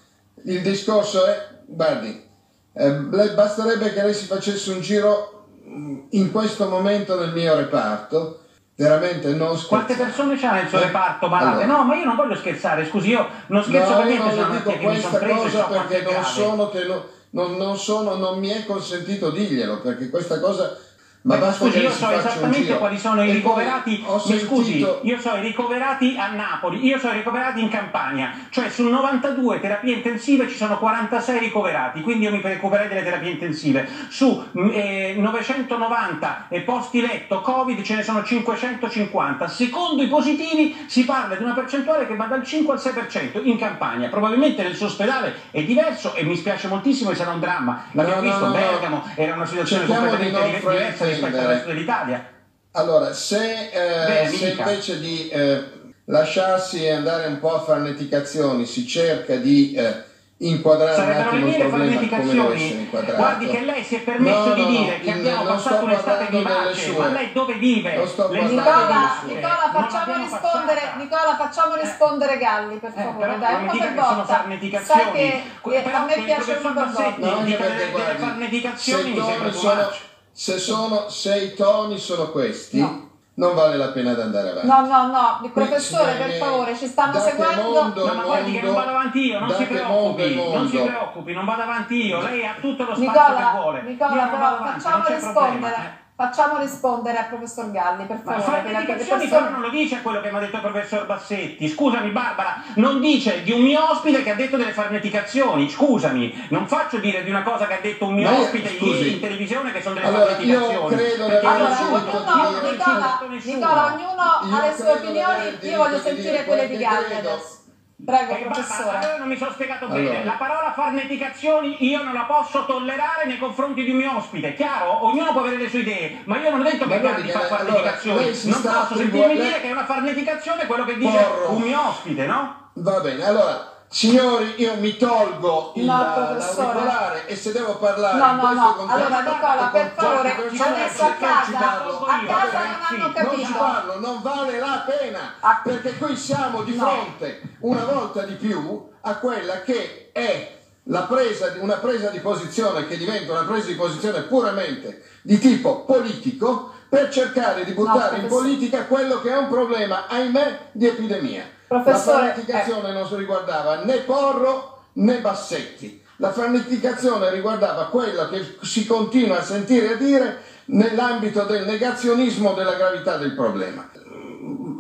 Il 0.45 0.61
discorso 0.61 1.27
è, 1.27 1.63
guardi, 1.67 2.29
eh, 2.73 2.93
basterebbe 3.35 3.93
che 3.93 4.03
lei 4.03 4.15
si 4.15 4.27
facesse 4.27 4.71
un 4.73 4.81
giro 4.81 5.47
mm, 5.69 5.99
in 6.11 6.31
questo 6.31 6.69
momento 6.69 7.19
nel 7.19 7.33
mio 7.33 7.55
reparto, 7.57 8.41
veramente 8.77 9.35
non 9.35 9.57
scherzare. 9.57 9.85
Quante 9.85 9.95
persone 9.95 10.37
c'ha 10.37 10.53
nel 10.53 10.69
suo 10.69 10.79
eh, 10.79 10.85
reparto 10.85 11.29
malate? 11.29 11.63
Allora, 11.65 11.79
no, 11.79 11.85
ma 11.85 11.97
io 11.97 12.05
non 12.05 12.17
voglio 12.17 12.37
scherzare, 12.37 12.87
scusi, 12.87 13.11
io 13.11 13.29
non 13.49 13.63
scherzo 13.63 13.91
no, 13.91 13.97
per 13.99 14.07
niente, 14.07 14.35
sono 14.35 14.53
dico 14.55 14.77
questa 14.79 15.19
cosa 15.19 15.63
perché 15.65 16.03
non 16.03 16.25
sono, 16.25 16.69
tenuto, 16.71 17.09
non, 17.31 17.57
non, 17.57 17.77
sono, 17.77 18.15
non 18.17 18.39
mi 18.39 18.49
è 18.49 18.65
consentito 18.65 19.31
dirglielo, 19.31 19.81
perché 19.81 20.09
questa 20.09 20.41
cosa 20.41 20.77
ma 21.23 21.37
Beh, 21.37 21.53
scusi, 21.53 21.81
io 21.81 21.91
so 21.91 22.11
esattamente 22.11 22.79
quali 22.79 22.99
sono 22.99 23.23
i 23.23 23.31
ricoverati. 23.31 24.03
Mi 24.07 24.21
sentito... 24.21 24.47
scusi, 24.47 24.87
io 25.03 25.21
so 25.21 25.37
i 25.37 25.43
ricoverati 25.43 26.17
a 26.19 26.31
Napoli, 26.31 26.83
io 26.83 26.99
so 26.99 27.11
i 27.11 27.15
ricoverati 27.15 27.61
in 27.61 27.69
Campania, 27.69 28.33
cioè 28.49 28.71
su 28.71 28.89
92 28.89 29.61
terapie 29.61 29.97
intensive 29.97 30.49
ci 30.49 30.57
sono 30.57 30.79
46 30.79 31.39
ricoverati, 31.39 32.01
quindi 32.01 32.25
io 32.25 32.31
mi 32.31 32.41
recupererei 32.41 32.89
delle 32.89 33.03
terapie 33.03 33.33
intensive. 33.33 33.87
Su 34.09 34.43
eh, 34.73 35.15
990 35.19 36.49
posti 36.65 37.03
letto 37.03 37.43
Covid 37.43 37.83
ce 37.83 37.97
ne 37.97 38.03
sono 38.03 38.23
550. 38.23 39.47
Secondo 39.47 40.03
i 40.03 40.09
positivi 40.09 40.85
si 40.87 41.05
parla 41.05 41.35
di 41.35 41.43
una 41.43 41.53
percentuale 41.53 42.07
che 42.07 42.17
va 42.17 42.25
dal 42.25 42.45
5 42.45 42.73
al 42.73 42.81
6% 42.81 43.41
in 43.43 43.59
Campania. 43.59 44.09
Probabilmente 44.09 44.63
nel 44.63 44.75
suo 44.75 44.87
ospedale 44.87 45.35
è 45.51 45.63
diverso 45.65 46.15
e 46.15 46.23
mi 46.23 46.37
spiace 46.37 46.69
moltissimo 46.69 47.11
e 47.11 47.15
sarà 47.15 47.33
un 47.33 47.41
dramma. 47.41 47.85
L'abbiamo 47.93 48.23
no, 48.23 48.27
visto, 48.27 48.47
no, 48.47 48.53
Bergamo 48.53 49.05
era 49.15 49.35
una 49.35 49.45
situazione 49.45 49.85
completamente 49.85 50.61
diversa 50.61 51.09
rispetto 51.11 51.39
al 51.39 51.47
resto 51.47 51.69
dell'Italia. 51.69 52.29
Allora, 52.73 53.13
se, 53.13 53.71
eh, 53.71 54.07
Beh, 54.07 54.29
se 54.29 54.51
invece 54.51 55.01
di 55.01 55.29
eh, 55.29 55.65
lasciarsi 56.05 56.89
andare 56.89 57.27
un 57.27 57.41
po' 57.41 57.57
a 57.57 57.61
farneticazioni 57.61 58.65
si 58.65 58.87
cerca 58.87 59.37
di 59.37 59.73
eh, 59.75 60.05
inquadrare 60.43 60.95
Sarebbero 60.95 61.21
un 61.21 61.37
attimo 61.37 61.49
il 61.49 61.57
problema 61.57 61.97
come 61.97 62.33
deve 62.33 62.55
essere 62.55 62.81
inquadrato. 62.81 63.17
Guardi 63.17 63.47
che 63.47 63.61
lei 63.61 63.83
si 63.83 63.95
è 63.97 64.01
permesso 64.01 64.47
no, 64.47 64.55
di 64.55 64.61
no, 64.63 64.69
dire 64.69 64.97
no, 64.97 65.03
che 65.03 65.11
abbiamo 65.11 65.43
passato 65.45 65.85
un'estate 65.85 66.27
di 66.31 66.43
pace, 66.43 66.91
ma 66.93 67.09
lei 67.09 67.33
dove 67.33 67.55
vive? 67.55 67.97
Nicola, 67.97 69.23
Nicola, 69.27 69.71
facciamo 69.73 70.17
rispondere, 70.17 70.81
Nicola, 70.97 71.37
facciamo 71.37 71.75
rispondere 71.75 72.39
Galli, 72.39 72.77
per 72.77 72.93
eh, 72.95 73.03
favore, 73.03 73.35
eh, 73.35 73.39
dai, 73.39 73.55
un 73.55 73.67
po' 73.67 73.79
per 73.79 73.95
volta. 73.95 74.45
Sai 74.83 75.13
che, 75.13 75.43
che 75.63 75.93
a 75.93 76.05
me 76.05 76.23
piace 76.25 76.53
un 76.53 76.63
po' 76.63 76.73
per 76.73 76.91
volta. 76.91 77.15
No, 77.17 77.39
anche 77.39 77.55
perché 77.55 77.91
guardi, 77.91 78.53
se 78.77 79.53
sono, 79.53 79.91
se, 80.33 80.59
sono, 80.59 81.09
se 81.09 81.39
i 81.39 81.55
toni 81.55 81.99
sono 81.99 82.31
questi, 82.31 82.81
no. 82.81 83.11
non 83.35 83.55
vale 83.55 83.77
la 83.77 83.89
pena 83.89 84.15
di 84.15 84.21
andare 84.21 84.51
avanti. 84.51 84.67
No, 84.67 84.87
no, 84.87 85.07
no, 85.07 85.41
il 85.45 85.51
professore, 85.51 86.15
per 86.15 86.33
favore, 86.33 86.77
ci 86.77 86.87
stanno 86.87 87.19
seguendo. 87.19 87.63
Mondo, 87.63 88.07
no, 88.07 88.15
ma 88.15 88.23
guardi 88.23 88.53
che 88.53 88.61
non 88.63 88.75
vado 88.75 88.91
avanti 88.91 89.27
io, 89.27 89.39
non 89.39 89.51
si 89.51 89.65
preoccupi, 89.65 90.35
non 90.35 90.69
si 90.69 90.79
preoccupi, 90.79 91.33
non 91.33 91.45
vado 91.45 91.63
avanti 91.63 92.07
io, 92.07 92.21
lei 92.21 92.47
ha 92.47 92.55
tutto 92.61 92.85
lo 92.85 92.95
spazio 92.95 93.11
Nicola, 93.11 93.51
che 93.53 93.59
vuole. 93.59 93.83
Nicola, 93.83 94.27
però 94.27 94.57
facciamo 94.65 95.05
rispondere. 95.07 95.99
Facciamo 96.21 96.59
rispondere 96.59 97.17
al 97.17 97.29
professor 97.29 97.71
Galli, 97.71 98.05
per 98.05 98.19
favore. 98.23 98.37
Ma 98.37 98.43
fare 98.43 98.85
persone... 98.85 99.27
però 99.27 99.49
non 99.49 99.63
lo 99.63 99.71
dice 99.71 100.03
quello 100.03 100.21
che 100.21 100.31
mi 100.31 100.37
ha 100.37 100.41
detto 100.41 100.57
il 100.57 100.61
professor 100.61 101.07
Bassetti. 101.07 101.67
Scusami 101.67 102.11
Barbara, 102.11 102.63
non 102.75 103.01
dice 103.01 103.43
di 103.43 103.53
un 103.53 103.63
mio 103.63 103.91
ospite 103.91 104.23
che 104.23 104.29
ha 104.29 104.35
detto 104.35 104.59
delle 104.59 104.73
farneticazioni. 104.73 105.71
Scusami, 105.71 106.49
non 106.51 106.69
faccio 106.69 106.99
dire 106.99 107.25
di 107.25 107.31
una 107.31 107.43
cosa 107.43 107.67
che 107.67 107.79
ha 107.79 107.81
detto 107.81 108.07
un 108.07 108.17
mio 108.17 108.29
Ma 108.29 108.39
ospite 108.39 108.69
ieri 108.69 109.15
in 109.15 109.21
televisione 109.21 109.73
che 109.73 109.81
sono 109.81 109.95
delle 109.95 110.09
allora, 110.09 110.27
farneticazioni. 110.27 110.75
Io 110.75 110.85
credo 110.85 111.27
di 111.27 111.47
allora, 111.47 111.79
ognuno, 111.81 112.71
Nicola, 112.71 113.19
Nicola, 113.43 113.95
ognuno 113.95 114.57
ha 114.59 114.67
le 114.67 114.75
sue 114.77 114.91
opinioni, 114.91 115.59
io 115.59 115.77
voglio 115.79 115.99
sentire 116.01 116.45
quelle 116.45 116.69
di 116.69 116.77
Galli 116.77 117.15
adesso. 117.15 117.60
Prego, 118.05 118.35
eh, 118.35 118.43
professore. 118.43 118.99
Ma, 118.99 119.07
ma 119.07 119.17
non 119.19 119.29
mi 119.29 119.37
sono 119.37 119.51
spiegato 119.51 119.85
allora. 119.87 120.01
bene. 120.01 120.25
La 120.25 120.37
parola 120.39 120.73
farneticazioni 120.73 121.77
io 121.87 122.03
non 122.03 122.15
la 122.15 122.23
posso 122.25 122.65
tollerare 122.67 123.27
nei 123.27 123.39
confronti 123.39 123.85
di 123.85 123.91
un 123.91 123.97
mio 123.97 124.17
ospite. 124.17 124.55
Chiaro? 124.55 125.05
Ognuno 125.07 125.33
può 125.33 125.41
avere 125.41 125.57
le 125.57 125.69
sue 125.69 125.81
idee, 125.81 126.23
ma 126.25 126.39
io 126.39 126.51
non 126.51 126.61
ho 126.61 126.65
detto 126.65 126.87
che 126.87 127.01
Gandhi 127.01 127.31
fa 127.31 127.41
farneticazioni. 127.41 128.19
Allora, 128.23 128.37
non 128.45 128.63
posso 128.63 128.97
sentirmi 128.97 129.35
dire 129.35 129.61
che 129.61 129.69
è 129.69 129.73
una 129.73 129.85
farneticazione 129.85 130.67
quello 130.67 130.85
che 130.85 130.97
dice 130.97 131.19
Porro. 131.19 131.51
un 131.53 131.61
mio 131.61 131.89
ospite, 131.89 132.27
no? 132.27 132.71
Va 132.75 133.01
bene, 133.01 133.25
allora 133.25 133.79
Signori, 133.93 134.55
io 134.59 134.77
mi 134.77 134.97
tolgo 134.97 135.73
il, 135.75 135.85
No, 135.85 135.95
l'auricolare 135.97 137.27
e 137.27 137.35
se 137.35 137.51
devo 137.51 137.75
parlare 137.75 138.19
No, 138.19 138.25
in 138.31 138.35
no, 138.37 138.41
questo 138.41 138.61
no. 138.65 138.75
contesto 138.75 139.03
Allora, 139.05 139.21
Nicola, 139.33 139.69
per 139.73 139.93
favore, 139.97 140.35
adesso 140.37 141.03
a 141.03 141.11
casa- 141.19 141.59
parlo. 141.59 142.07
a 142.07 142.21
casa 142.25 142.59
non 142.59 142.79
hanno 142.89 143.03
Non 143.03 143.15
ci 143.15 143.43
capito. 143.43 143.59
parlo, 143.59 143.99
non 143.99 144.23
vale 144.23 144.59
la 144.61 144.85
pena, 144.87 145.35
perché 145.65 145.97
qui 145.97 146.17
siamo 146.17 146.63
di 146.63 146.77
No. 146.77 146.87
fronte 146.89 147.41
una 147.61 147.85
volta 147.85 148.23
di 148.23 148.35
più 148.35 148.89
a 149.01 149.15
quella 149.17 149.61
che 149.63 150.11
è 150.13 150.59
la 150.85 151.03
presa 151.03 151.53
una 151.59 151.75
presa 151.75 152.11
di 152.11 152.21
posizione 152.21 152.87
che 152.87 152.97
diventa 152.97 153.33
una 153.33 153.43
presa 153.45 153.67
di 153.67 153.75
posizione 153.75 154.21
puramente 154.23 155.03
di 155.23 155.39
tipo 155.41 155.81
politico 155.85 156.73
per 156.89 157.11
cercare 157.11 157.65
di 157.65 157.73
buttare 157.73 158.17
in 158.19 158.27
professore. 158.27 158.29
politica 158.29 158.85
quello 158.85 159.21
che 159.21 159.31
è 159.33 159.37
un 159.37 159.49
problema, 159.49 160.07
ahimè, 160.07 160.59
di 160.73 160.87
epidemia. 160.87 161.59
Professore, 161.71 162.27
la 162.27 162.33
fanaticazione 162.33 162.93
non 162.93 163.07
si 163.07 163.15
riguardava 163.15 163.77
né 163.85 163.99
Porro 163.99 164.83
né 164.95 165.21
Bassetti. 165.21 166.03
La 166.17 166.33
fanaticazione 166.33 167.31
riguardava 167.31 167.85
quello 167.85 168.29
che 168.29 168.57
si 168.63 168.85
continua 168.85 169.39
a 169.39 169.43
sentire 169.45 169.91
e 169.91 169.93
a 169.93 169.97
dire 169.97 170.43
nell'ambito 170.65 171.45
del 171.45 171.65
negazionismo 171.67 172.55
della 172.55 172.75
gravità 172.75 173.19
del 173.19 173.35
problema. 173.35 173.89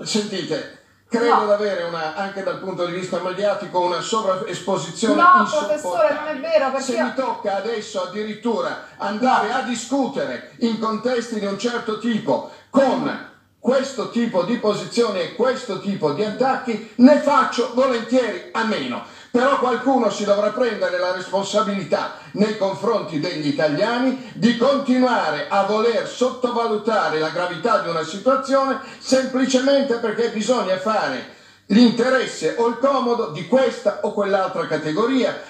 Sentite, 0.02 0.80
credo 1.09 1.35
No. 1.37 1.44
di 1.47 1.52
avere 1.52 1.85
una, 1.85 2.16
anche 2.16 2.42
dal 2.42 2.59
punto 2.59 2.85
di 2.87 2.92
vista 2.92 3.20
mediatico 3.20 3.78
una 3.82 4.00
sovraesposizione 4.00 5.14
No, 5.14 5.49
professore, 5.49 6.12
non 6.12 6.26
è 6.26 6.40
vero, 6.40 6.70
perché 6.73 6.92
Se 6.92 7.00
mi 7.00 7.14
tocca 7.14 7.56
adesso 7.59 8.02
addirittura 8.02 8.87
andare 8.97 9.52
a 9.52 9.61
discutere 9.62 10.54
in 10.59 10.80
contesti 10.80 11.38
di 11.38 11.47
un 11.47 11.56
certo 11.56 12.00
tipo 12.00 12.50
con 12.68 13.28
questo 13.60 14.08
tipo 14.10 14.42
di 14.44 14.56
posizioni 14.56 15.20
e 15.20 15.34
questo 15.34 15.80
tipo 15.80 16.12
di 16.12 16.24
attacchi, 16.24 16.92
ne 16.96 17.18
faccio 17.18 17.72
volentieri 17.74 18.48
a 18.52 18.64
meno. 18.64 19.04
Però 19.30 19.60
qualcuno 19.60 20.10
si 20.10 20.24
dovrà 20.24 20.48
prendere 20.48 20.98
la 20.98 21.12
responsabilità 21.12 22.14
nei 22.32 22.56
confronti 22.56 23.20
degli 23.20 23.46
italiani 23.46 24.32
di 24.34 24.56
continuare 24.56 25.46
a 25.48 25.62
voler 25.64 26.08
sottovalutare 26.08 27.20
la 27.20 27.28
gravità 27.28 27.78
di 27.80 27.90
una 27.90 28.02
situazione 28.02 28.80
semplicemente 28.98 29.96
perché 29.96 30.30
bisogna 30.30 30.76
fare 30.78 31.38
l'interesse 31.66 32.56
o 32.58 32.66
il 32.66 32.78
comodo 32.78 33.28
di 33.28 33.46
questa 33.46 34.00
o 34.02 34.12
quell'altra 34.12 34.66
categoria. 34.66 35.40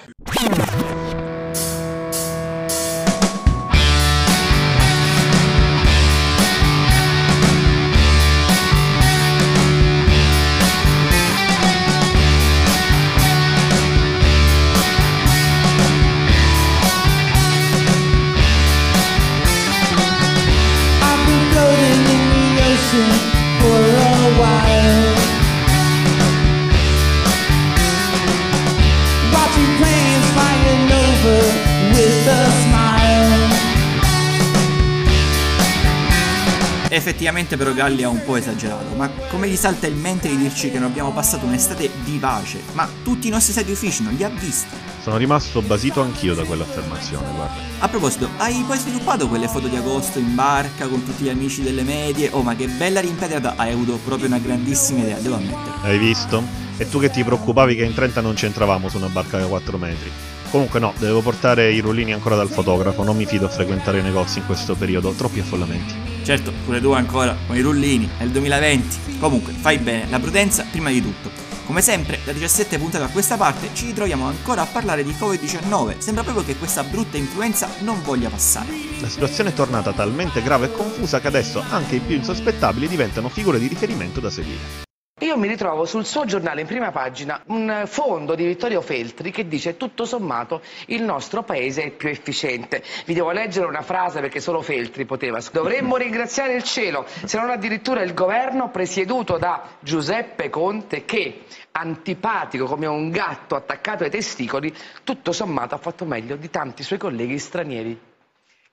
Effettivamente 36.89 37.55
però 37.55 37.71
Galli 37.71 38.03
ha 38.03 38.09
un 38.09 38.21
po' 38.25 38.35
esagerato, 38.35 38.93
ma 38.95 39.09
come 39.29 39.47
gli 39.47 39.55
salta 39.55 39.87
in 39.87 39.97
mente 39.97 40.27
di 40.27 40.35
dirci 40.35 40.69
che 40.69 40.77
non 40.77 40.89
abbiamo 40.89 41.13
passato 41.13 41.45
un'estate 41.45 41.89
vivace? 42.03 42.61
Ma 42.73 42.85
tutti 43.03 43.27
i 43.27 43.31
nostri 43.31 43.53
siti 43.53 43.71
uffici 43.71 44.03
non 44.03 44.15
li 44.15 44.25
ha 44.25 44.29
visti? 44.29 44.90
Sono 45.01 45.17
rimasto 45.17 45.63
basito 45.63 46.01
anch'io 46.01 46.35
da 46.35 46.43
quell'affermazione, 46.43 47.25
guarda. 47.33 47.55
A 47.79 47.89
proposito, 47.89 48.29
hai 48.37 48.63
poi 48.67 48.77
sviluppato 48.77 49.27
quelle 49.27 49.47
foto 49.47 49.67
di 49.67 49.75
agosto 49.75 50.19
in 50.19 50.35
barca 50.35 50.87
con 50.87 51.03
tutti 51.03 51.23
gli 51.23 51.29
amici 51.29 51.63
delle 51.63 51.81
medie? 51.81 52.29
Oh, 52.31 52.43
ma 52.43 52.55
che 52.55 52.67
bella 52.67 52.99
rimpedrata! 52.99 53.55
Hai 53.55 53.71
avuto 53.71 53.97
proprio 54.05 54.27
una 54.27 54.37
grandissima 54.37 54.99
idea, 54.99 55.17
devo 55.17 55.37
ammettere. 55.37 55.77
Hai 55.81 55.97
visto? 55.97 56.43
E 56.77 56.87
tu 56.87 56.99
che 56.99 57.09
ti 57.09 57.23
preoccupavi 57.23 57.75
che 57.75 57.83
in 57.83 57.95
30 57.95 58.21
non 58.21 58.35
c'entravamo 58.35 58.89
su 58.89 58.97
una 58.97 59.07
barca 59.07 59.39
da 59.39 59.47
4 59.47 59.77
metri. 59.79 60.11
Comunque 60.51 60.79
no, 60.79 60.93
devo 60.99 61.21
portare 61.21 61.71
i 61.71 61.79
rullini 61.79 62.13
ancora 62.13 62.35
dal 62.35 62.49
fotografo, 62.49 63.01
non 63.01 63.17
mi 63.17 63.25
fido 63.25 63.47
a 63.47 63.49
frequentare 63.49 63.99
i 63.99 64.03
negozi 64.03 64.37
in 64.37 64.45
questo 64.45 64.75
periodo, 64.75 65.13
troppi 65.13 65.39
affollamenti. 65.39 65.95
Certo, 66.23 66.53
pure 66.63 66.79
tu 66.79 66.91
ancora, 66.91 67.35
con 67.47 67.55
i 67.55 67.61
rullini, 67.61 68.07
è 68.19 68.23
il 68.23 68.29
2020. 68.29 69.17
Comunque, 69.19 69.51
fai 69.53 69.79
bene, 69.79 70.07
la 70.11 70.19
prudenza 70.19 70.63
prima 70.69 70.91
di 70.91 71.01
tutto. 71.01 71.50
Come 71.71 71.83
sempre, 71.83 72.19
da 72.25 72.33
17 72.33 72.77
puntate 72.79 73.05
a 73.05 73.07
questa 73.07 73.37
parte 73.37 73.69
ci 73.71 73.85
ritroviamo 73.85 74.25
ancora 74.25 74.63
a 74.63 74.65
parlare 74.65 75.05
di 75.05 75.11
Covid-19. 75.11 75.99
Sembra 75.99 76.21
proprio 76.21 76.43
che 76.43 76.57
questa 76.57 76.83
brutta 76.83 77.15
influenza 77.15 77.69
non 77.79 78.01
voglia 78.03 78.27
passare. 78.27 78.73
La 78.99 79.07
situazione 79.07 79.51
è 79.51 79.53
tornata 79.53 79.93
talmente 79.93 80.43
grave 80.43 80.65
e 80.65 80.73
confusa 80.73 81.21
che 81.21 81.27
adesso 81.27 81.63
anche 81.69 81.95
i 81.95 81.99
più 82.01 82.17
insospettabili 82.17 82.89
diventano 82.89 83.29
figure 83.29 83.57
di 83.57 83.67
riferimento 83.67 84.19
da 84.19 84.29
seguire. 84.29 84.90
Io 85.21 85.37
mi 85.37 85.47
ritrovo 85.47 85.85
sul 85.85 86.03
suo 86.03 86.25
giornale 86.25 86.61
in 86.61 86.67
prima 86.67 86.89
pagina 86.89 87.43
un 87.47 87.83
fondo 87.85 88.33
di 88.33 88.43
Vittorio 88.43 88.81
Feltri 88.81 89.29
che 89.29 89.47
dice 89.47 89.77
tutto 89.77 90.03
sommato 90.03 90.63
il 90.87 91.03
nostro 91.03 91.43
paese 91.43 91.83
è 91.83 91.91
più 91.91 92.09
efficiente. 92.09 92.81
Vi 93.05 93.13
devo 93.13 93.29
leggere 93.29 93.67
una 93.67 93.83
frase 93.83 94.19
perché 94.19 94.39
solo 94.39 94.63
Feltri 94.63 95.05
poteva. 95.05 95.39
Dovremmo 95.51 95.95
ringraziare 95.97 96.55
il 96.55 96.63
cielo, 96.63 97.05
se 97.23 97.37
non 97.37 97.51
addirittura 97.51 98.01
il 98.01 98.15
governo 98.15 98.71
presieduto 98.71 99.37
da 99.37 99.61
Giuseppe 99.79 100.49
Conte 100.49 101.05
che, 101.05 101.43
antipatico 101.69 102.65
come 102.65 102.87
un 102.87 103.11
gatto 103.11 103.53
attaccato 103.53 104.03
ai 104.03 104.09
testicoli, 104.09 104.73
tutto 105.03 105.31
sommato 105.33 105.75
ha 105.75 105.77
fatto 105.77 106.03
meglio 106.03 106.35
di 106.35 106.49
tanti 106.49 106.81
suoi 106.81 106.97
colleghi 106.97 107.37
stranieri. 107.37 107.99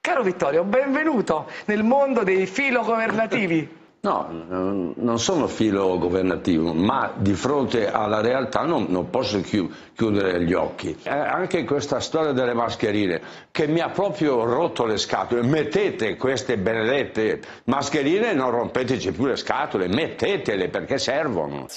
Caro 0.01 0.23
Vittorio, 0.23 0.63
benvenuto 0.63 1.47
nel 1.65 1.83
mondo 1.83 2.23
dei 2.23 2.47
filogovernativi. 2.47 3.78
No, 4.01 4.27
non 4.47 4.93
non 5.09 5.19
sono 5.19 5.47
filo 5.47 5.97
governativo, 5.97 6.73
ma 6.73 7.11
di 7.15 7.33
fronte 7.33 7.91
alla 7.91 8.21
realtà 8.21 8.63
non, 8.63 8.85
non 8.89 9.09
posso 9.09 9.41
chiu- 9.41 9.71
chiudere 9.95 10.43
gli 10.43 10.53
occhi. 10.53 10.95
Eh, 11.03 11.09
anche 11.09 11.63
questa 11.63 11.99
storia 11.99 12.31
delle 12.31 12.53
mascherine, 12.53 13.21
che 13.51 13.67
mi 13.67 13.79
ha 13.79 13.89
proprio 13.89 14.43
rotto 14.43 14.85
le 14.85 14.97
scatole. 14.97 15.41
Mettete 15.41 16.15
queste 16.15 16.57
benedette 16.57 17.41
mascherine 17.65 18.31
e 18.31 18.33
non 18.33 18.51
rompeteci 18.51 19.11
più 19.11 19.25
le 19.25 19.35
scatole, 19.35 19.87
mettetele 19.87 20.69
perché 20.69 20.97
servono. 20.97 21.67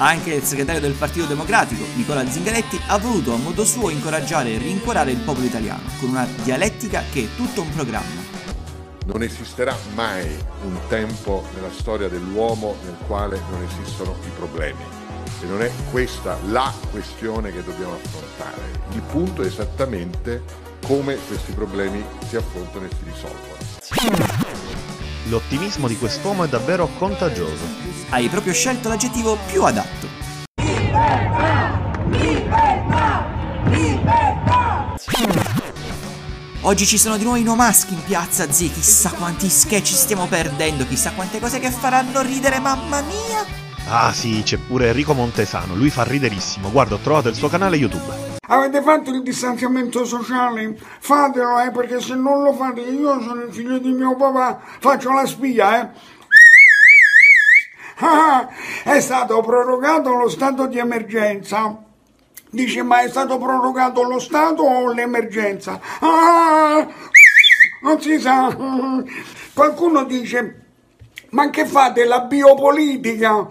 Anche 0.00 0.32
il 0.32 0.42
segretario 0.42 0.80
del 0.80 0.92
Partito 0.92 1.26
Democratico, 1.26 1.84
Nicola 1.96 2.24
Zingaretti, 2.24 2.80
ha 2.86 2.98
voluto 2.98 3.34
a 3.34 3.36
modo 3.36 3.64
suo 3.64 3.90
incoraggiare 3.90 4.54
e 4.54 4.58
rincuorare 4.58 5.10
il 5.10 5.18
popolo 5.18 5.44
italiano, 5.44 5.82
con 5.98 6.10
una 6.10 6.26
dialettica 6.44 7.02
che 7.12 7.24
è 7.24 7.36
tutto 7.36 7.62
un 7.62 7.70
programma. 7.74 8.37
Non 9.08 9.22
esisterà 9.22 9.74
mai 9.94 10.28
un 10.64 10.78
tempo 10.88 11.42
nella 11.54 11.70
storia 11.72 12.10
dell'uomo 12.10 12.76
nel 12.84 12.94
quale 13.06 13.40
non 13.50 13.62
esistono 13.62 14.14
i 14.26 14.30
problemi. 14.36 14.84
E 15.40 15.46
non 15.46 15.62
è 15.62 15.70
questa 15.90 16.36
la 16.48 16.70
questione 16.90 17.50
che 17.50 17.64
dobbiamo 17.64 17.94
affrontare. 17.94 18.60
Il 18.90 19.00
punto 19.00 19.42
è 19.42 19.46
esattamente 19.46 20.42
come 20.86 21.16
questi 21.26 21.52
problemi 21.52 22.04
si 22.28 22.36
affrontano 22.36 22.84
e 22.84 22.90
si 22.90 23.04
risolvono. 23.04 24.36
L'ottimismo 25.28 25.88
di 25.88 25.96
quest'uomo 25.96 26.44
è 26.44 26.48
davvero 26.48 26.86
contagioso. 26.98 27.64
Hai 28.10 28.28
proprio 28.28 28.52
scelto 28.52 28.90
l'aggettivo 28.90 29.38
più 29.46 29.64
adatto. 29.64 30.06
Oggi 36.62 36.86
ci 36.86 36.98
sono 36.98 37.16
di 37.16 37.22
nuovo 37.22 37.38
i 37.38 37.44
no 37.44 37.54
mask 37.54 37.92
in 37.92 38.02
piazza 38.04 38.50
Z, 38.50 38.58
chissà 38.72 39.10
quanti 39.10 39.48
sketch 39.48 39.92
stiamo 39.92 40.26
perdendo, 40.26 40.84
chissà 40.84 41.12
quante 41.12 41.38
cose 41.38 41.60
che 41.60 41.70
faranno 41.70 42.20
ridere, 42.20 42.58
mamma 42.58 43.00
mia! 43.02 43.46
Ah 43.88 44.12
sì, 44.12 44.42
c'è 44.42 44.56
pure 44.58 44.88
Enrico 44.88 45.14
Montesano, 45.14 45.76
lui 45.76 45.88
fa 45.88 46.02
riderissimo. 46.02 46.70
Guarda, 46.72 46.96
ho 46.96 46.98
trovato 46.98 47.28
il 47.28 47.36
suo 47.36 47.48
canale 47.48 47.76
YouTube. 47.76 48.36
Avete 48.48 48.82
fatto 48.82 49.10
il 49.10 49.22
distanziamento 49.22 50.04
sociale? 50.04 50.76
Fatelo, 50.98 51.60
eh, 51.60 51.70
perché 51.70 52.00
se 52.00 52.16
non 52.16 52.42
lo 52.42 52.52
fate, 52.52 52.80
io 52.80 53.22
sono 53.22 53.44
il 53.44 53.52
figlio 53.52 53.78
di 53.78 53.92
mio 53.92 54.16
papà, 54.16 54.60
faccio 54.80 55.12
la 55.12 55.26
spia, 55.26 55.80
eh. 55.80 55.88
Ah, 58.00 58.48
è 58.82 59.00
stato 59.00 59.40
prorogato 59.42 60.12
lo 60.12 60.28
stato 60.28 60.66
di 60.66 60.78
emergenza. 60.78 61.87
Dice, 62.50 62.82
ma 62.82 63.02
è 63.02 63.08
stato 63.08 63.38
prorogato 63.38 64.02
lo 64.02 64.18
stato 64.18 64.62
o 64.62 64.92
l'emergenza? 64.92 65.80
Ah, 66.00 66.86
non 67.82 68.00
si 68.00 68.18
sa. 68.18 68.56
Qualcuno 69.52 70.04
dice, 70.04 70.64
ma 71.30 71.50
che 71.50 71.66
fate 71.66 72.04
la 72.04 72.20
biopolitica? 72.20 73.50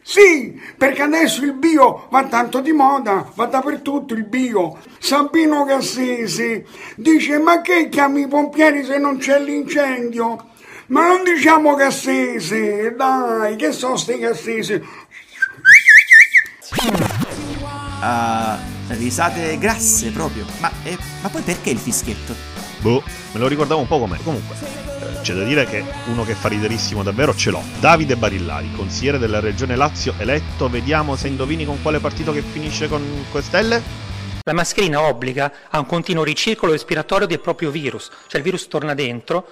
Sì, 0.00 0.58
perché 0.78 1.02
adesso 1.02 1.44
il 1.44 1.52
bio 1.52 2.06
va 2.08 2.24
tanto 2.24 2.60
di 2.60 2.72
moda, 2.72 3.30
va 3.34 3.44
dappertutto 3.44 4.14
il 4.14 4.24
bio. 4.24 4.78
Sabino 4.98 5.66
Cassisi 5.66 6.64
dice, 6.96 7.38
ma 7.38 7.60
che 7.60 7.90
chiami 7.90 8.22
i 8.22 8.26
pompieri 8.26 8.84
se 8.84 8.96
non 8.96 9.18
c'è 9.18 9.38
l'incendio? 9.38 10.46
Ma 10.86 11.06
non 11.08 11.24
diciamo 11.24 11.74
Cassisi, 11.74 12.94
dai, 12.96 13.56
che 13.56 13.70
sono 13.72 13.96
sti 13.96 14.18
Cassisi? 14.18 14.82
A 18.00 18.58
risate 18.88 19.58
grasse 19.58 20.10
proprio. 20.10 20.44
Ma, 20.60 20.70
eh, 20.84 20.96
ma 21.20 21.28
poi 21.28 21.42
perché 21.42 21.70
il 21.70 21.78
fischietto? 21.78 22.34
Boh, 22.80 23.02
me 23.32 23.40
lo 23.40 23.48
ricordavo 23.48 23.80
un 23.80 23.86
po' 23.88 23.98
com'è. 23.98 24.18
Comunque, 24.22 24.56
eh, 24.56 25.20
c'è 25.22 25.34
da 25.34 25.44
dire 25.44 25.66
che 25.66 25.84
uno 26.06 26.24
che 26.24 26.34
fa 26.34 26.48
riderissimo 26.48 27.02
davvero 27.02 27.34
ce 27.34 27.50
l'ho. 27.50 27.62
Davide 27.80 28.16
Barillari, 28.16 28.70
consigliere 28.74 29.18
della 29.18 29.40
regione 29.40 29.76
Lazio, 29.76 30.14
eletto. 30.18 30.68
Vediamo 30.68 31.16
se 31.16 31.28
indovini 31.28 31.64
con 31.64 31.82
quale 31.82 31.98
partito 31.98 32.32
che 32.32 32.42
finisce 32.42 32.88
con 32.88 33.26
questelle. 33.30 34.06
La 34.44 34.54
mascherina 34.54 35.02
obbliga 35.02 35.52
a 35.68 35.78
un 35.78 35.86
continuo 35.86 36.24
ricircolo 36.24 36.72
respiratorio 36.72 37.26
del 37.26 37.40
proprio 37.40 37.70
virus, 37.70 38.08
cioè 38.28 38.38
il 38.38 38.42
virus 38.42 38.66
torna 38.66 38.94
dentro, 38.94 39.46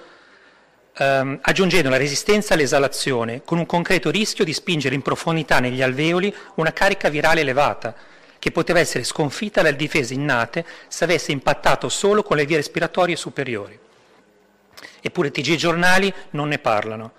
ehm, 0.97 1.37
aggiungendo 1.41 1.89
la 1.89 1.97
resistenza 1.97 2.55
all'esalazione, 2.55 3.43
con 3.45 3.59
un 3.59 3.67
concreto 3.67 4.09
rischio 4.09 4.43
di 4.43 4.53
spingere 4.53 4.95
in 4.95 5.03
profondità 5.03 5.59
negli 5.59 5.83
alveoli 5.83 6.33
una 6.55 6.73
carica 6.73 7.09
virale 7.09 7.41
elevata, 7.41 7.93
che 8.39 8.51
poteva 8.51 8.79
essere 8.79 9.03
sconfitta 9.03 9.61
dalle 9.61 9.75
difese 9.75 10.13
innate 10.13 10.65
se 10.87 11.03
avesse 11.03 11.31
impattato 11.31 11.89
solo 11.89 12.23
con 12.23 12.37
le 12.37 12.45
vie 12.45 12.57
respiratorie 12.57 13.15
superiori. 13.15 13.77
Eppure 15.01 15.31
TG 15.31 15.51
e 15.51 15.55
giornali 15.55 16.13
non 16.31 16.49
ne 16.49 16.59
parlano. 16.59 17.13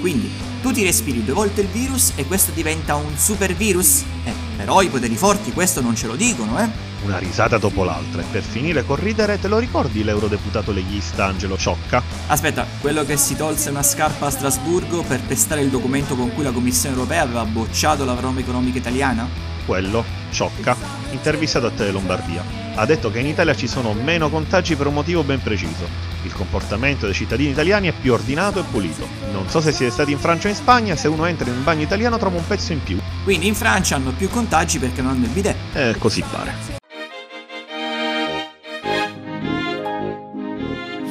Quindi, 0.00 0.30
tu 0.62 0.72
ti 0.72 0.82
respiri 0.82 1.24
due 1.24 1.34
volte 1.34 1.60
il 1.60 1.66
virus 1.66 2.12
e 2.16 2.24
questo 2.24 2.52
diventa 2.52 2.94
un 2.94 3.16
super 3.16 3.54
virus? 3.54 4.02
Eh, 4.24 4.32
però 4.56 4.82
i 4.82 4.88
poteri 4.88 5.16
forti 5.16 5.52
questo 5.52 5.80
non 5.80 5.94
ce 5.94 6.06
lo 6.06 6.16
dicono, 6.16 6.58
eh? 6.60 6.68
Una 7.04 7.18
risata 7.18 7.58
dopo 7.58 7.82
l'altra. 7.82 8.20
E 8.20 8.24
per 8.30 8.42
finire 8.42 8.84
con 8.84 8.96
ridere, 8.96 9.38
te 9.40 9.48
lo 9.48 9.58
ricordi 9.58 10.04
l'eurodeputato 10.04 10.72
leghista 10.72 11.26
Angelo 11.26 11.56
Ciocca? 11.56 12.02
Aspetta, 12.28 12.66
quello 12.80 13.04
che 13.04 13.16
si 13.16 13.36
tolse 13.36 13.70
una 13.70 13.82
scarpa 13.82 14.26
a 14.26 14.30
Strasburgo 14.30 15.02
per 15.02 15.20
testare 15.20 15.62
il 15.62 15.70
documento 15.70 16.14
con 16.14 16.32
cui 16.34 16.44
la 16.44 16.52
Commissione 16.52 16.94
europea 16.94 17.22
aveva 17.22 17.44
bocciato 17.44 18.04
la 18.04 18.14
norma 18.14 18.40
economica 18.40 18.78
italiana? 18.78 19.49
Quello, 19.64 20.04
Ciocca, 20.30 20.76
intervistato 21.10 21.66
a 21.66 21.70
Tele 21.70 21.90
Lombardia. 21.90 22.42
Ha 22.74 22.86
detto 22.86 23.10
che 23.10 23.18
in 23.18 23.26
Italia 23.26 23.54
ci 23.54 23.66
sono 23.66 23.92
meno 23.92 24.30
contagi 24.30 24.76
per 24.76 24.86
un 24.86 24.94
motivo 24.94 25.22
ben 25.22 25.42
preciso. 25.42 25.88
Il 26.22 26.32
comportamento 26.32 27.06
dei 27.06 27.14
cittadini 27.14 27.50
italiani 27.50 27.88
è 27.88 27.92
più 27.92 28.12
ordinato 28.12 28.60
e 28.60 28.62
pulito. 28.62 29.06
Non 29.32 29.48
so 29.48 29.60
se 29.60 29.72
siete 29.72 29.92
stati 29.92 30.12
in 30.12 30.18
Francia 30.18 30.48
o 30.48 30.50
in 30.50 30.56
Spagna, 30.56 30.96
se 30.96 31.08
uno 31.08 31.24
entra 31.26 31.48
in 31.48 31.56
un 31.56 31.64
bagno 31.64 31.82
italiano 31.82 32.18
trova 32.18 32.36
un 32.36 32.46
pezzo 32.46 32.72
in 32.72 32.82
più. 32.82 32.98
Quindi 33.24 33.46
in 33.46 33.54
Francia 33.54 33.96
hanno 33.96 34.12
più 34.12 34.28
contagi 34.28 34.78
perché 34.78 35.02
non 35.02 35.12
hanno 35.12 35.24
il 35.24 35.30
bidet. 35.30 35.56
Eh, 35.74 35.94
così 35.98 36.22
pare. 36.22 36.78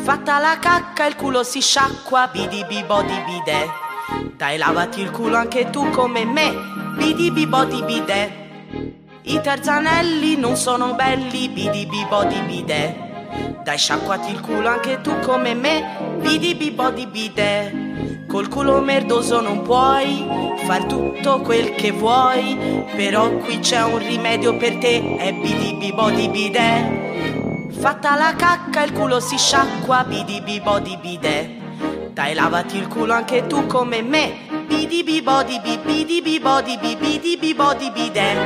Fatta 0.04 0.40
la 0.40 0.58
cacca 0.60 1.06
il 1.06 1.16
culo 1.16 1.44
si 1.44 1.62
sciacqua, 1.62 2.30
bidi 2.32 2.66
bibodi 2.68 3.14
bidet. 3.26 3.89
Dai 4.36 4.58
lavati 4.58 5.02
il 5.02 5.12
culo 5.12 5.38
anche 5.38 5.70
tu 5.70 5.90
come 5.90 6.26
me, 6.26 6.54
bidi 6.98 7.32
bibodi 7.32 7.84
bidet. 7.84 8.32
I 9.24 9.42
terzanelli 9.42 10.36
non 10.38 10.56
sono 10.56 10.94
belli, 10.96 11.50
bidi 11.50 11.86
bibodi 11.86 12.40
bidet. 12.48 13.64
Dai 13.64 13.78
sciacquati 13.78 14.32
il 14.32 14.40
culo 14.40 14.68
anche 14.70 15.02
tu 15.02 15.20
come 15.20 15.54
me, 15.54 16.18
bidi 16.22 16.56
bibodi 16.56 17.06
bidet. 17.08 18.28
Col 18.28 18.48
culo 18.48 18.80
merdoso 18.82 19.42
non 19.42 19.62
puoi 19.62 20.26
far 20.66 20.86
tutto 20.86 21.42
quel 21.42 21.76
che 21.76 21.92
vuoi, 21.92 22.86
però 22.96 23.30
qui 23.38 23.60
c'è 23.60 23.84
un 23.84 23.98
rimedio 23.98 24.56
per 24.56 24.78
te, 24.78 25.18
è 25.18 25.34
bidi 25.34 25.76
bibodi 25.76 26.30
bidet. 26.30 27.72
Fatta 27.80 28.16
la 28.16 28.34
cacca 28.36 28.84
il 28.84 28.94
culo 28.94 29.20
si 29.20 29.38
sciacqua, 29.38 30.04
bidi 30.04 30.42
bibodi 30.42 30.98
bidet. 30.98 31.59
Dai 32.20 32.34
lavati 32.34 32.76
il 32.76 32.90
culo 32.90 33.14
anche 33.14 33.48
tu 33.48 33.66
come 33.66 34.02
me, 34.02 34.40
bidi 34.68 35.06
bibodi 35.06 35.58
bi 35.64 35.80
bidi 35.82 36.22
bibodi 36.22 36.78
bi 36.78 36.98
bidi 36.98 37.38
bibodi 37.38 37.92
bidet. 37.92 38.38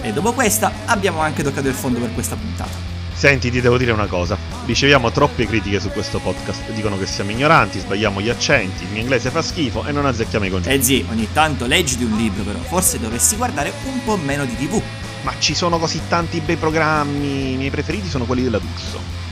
E 0.00 0.12
dopo 0.14 0.32
questa 0.32 0.72
abbiamo 0.86 1.20
anche 1.20 1.42
toccato 1.42 1.68
il 1.68 1.74
fondo 1.74 1.98
per 1.98 2.14
questa 2.14 2.34
puntata. 2.36 2.70
Senti, 3.12 3.50
ti 3.50 3.60
devo 3.60 3.76
dire 3.76 3.92
una 3.92 4.06
cosa. 4.06 4.38
Riceviamo 4.64 5.10
troppe 5.10 5.46
critiche 5.46 5.80
su 5.80 5.90
questo 5.90 6.18
podcast. 6.18 6.70
Dicono 6.70 6.96
che 6.96 7.04
siamo 7.04 7.30
ignoranti, 7.30 7.80
sbagliamo 7.80 8.22
gli 8.22 8.30
accenti, 8.30 8.84
il 8.84 8.90
mio 8.90 9.02
inglese 9.02 9.28
fa 9.28 9.42
schifo 9.42 9.84
e 9.84 9.92
non 9.92 10.06
azzecchiamo 10.06 10.46
i 10.46 10.50
concetti. 10.50 10.74
Eh 10.74 10.82
zi, 10.82 11.06
ogni 11.10 11.28
tanto 11.30 11.66
leggiti 11.66 12.04
un 12.04 12.16
libro 12.16 12.42
però, 12.42 12.58
forse 12.60 12.98
dovresti 12.98 13.36
guardare 13.36 13.70
un 13.84 14.02
po' 14.02 14.16
meno 14.16 14.46
di 14.46 14.56
tv. 14.56 14.80
Ma 15.24 15.34
ci 15.38 15.54
sono 15.54 15.78
così 15.78 16.00
tanti 16.08 16.40
bei 16.40 16.56
programmi, 16.56 17.52
i 17.52 17.56
miei 17.56 17.70
preferiti 17.70 18.08
sono 18.08 18.24
quelli 18.24 18.44
della 18.44 18.58
D'Urso. 18.58 19.23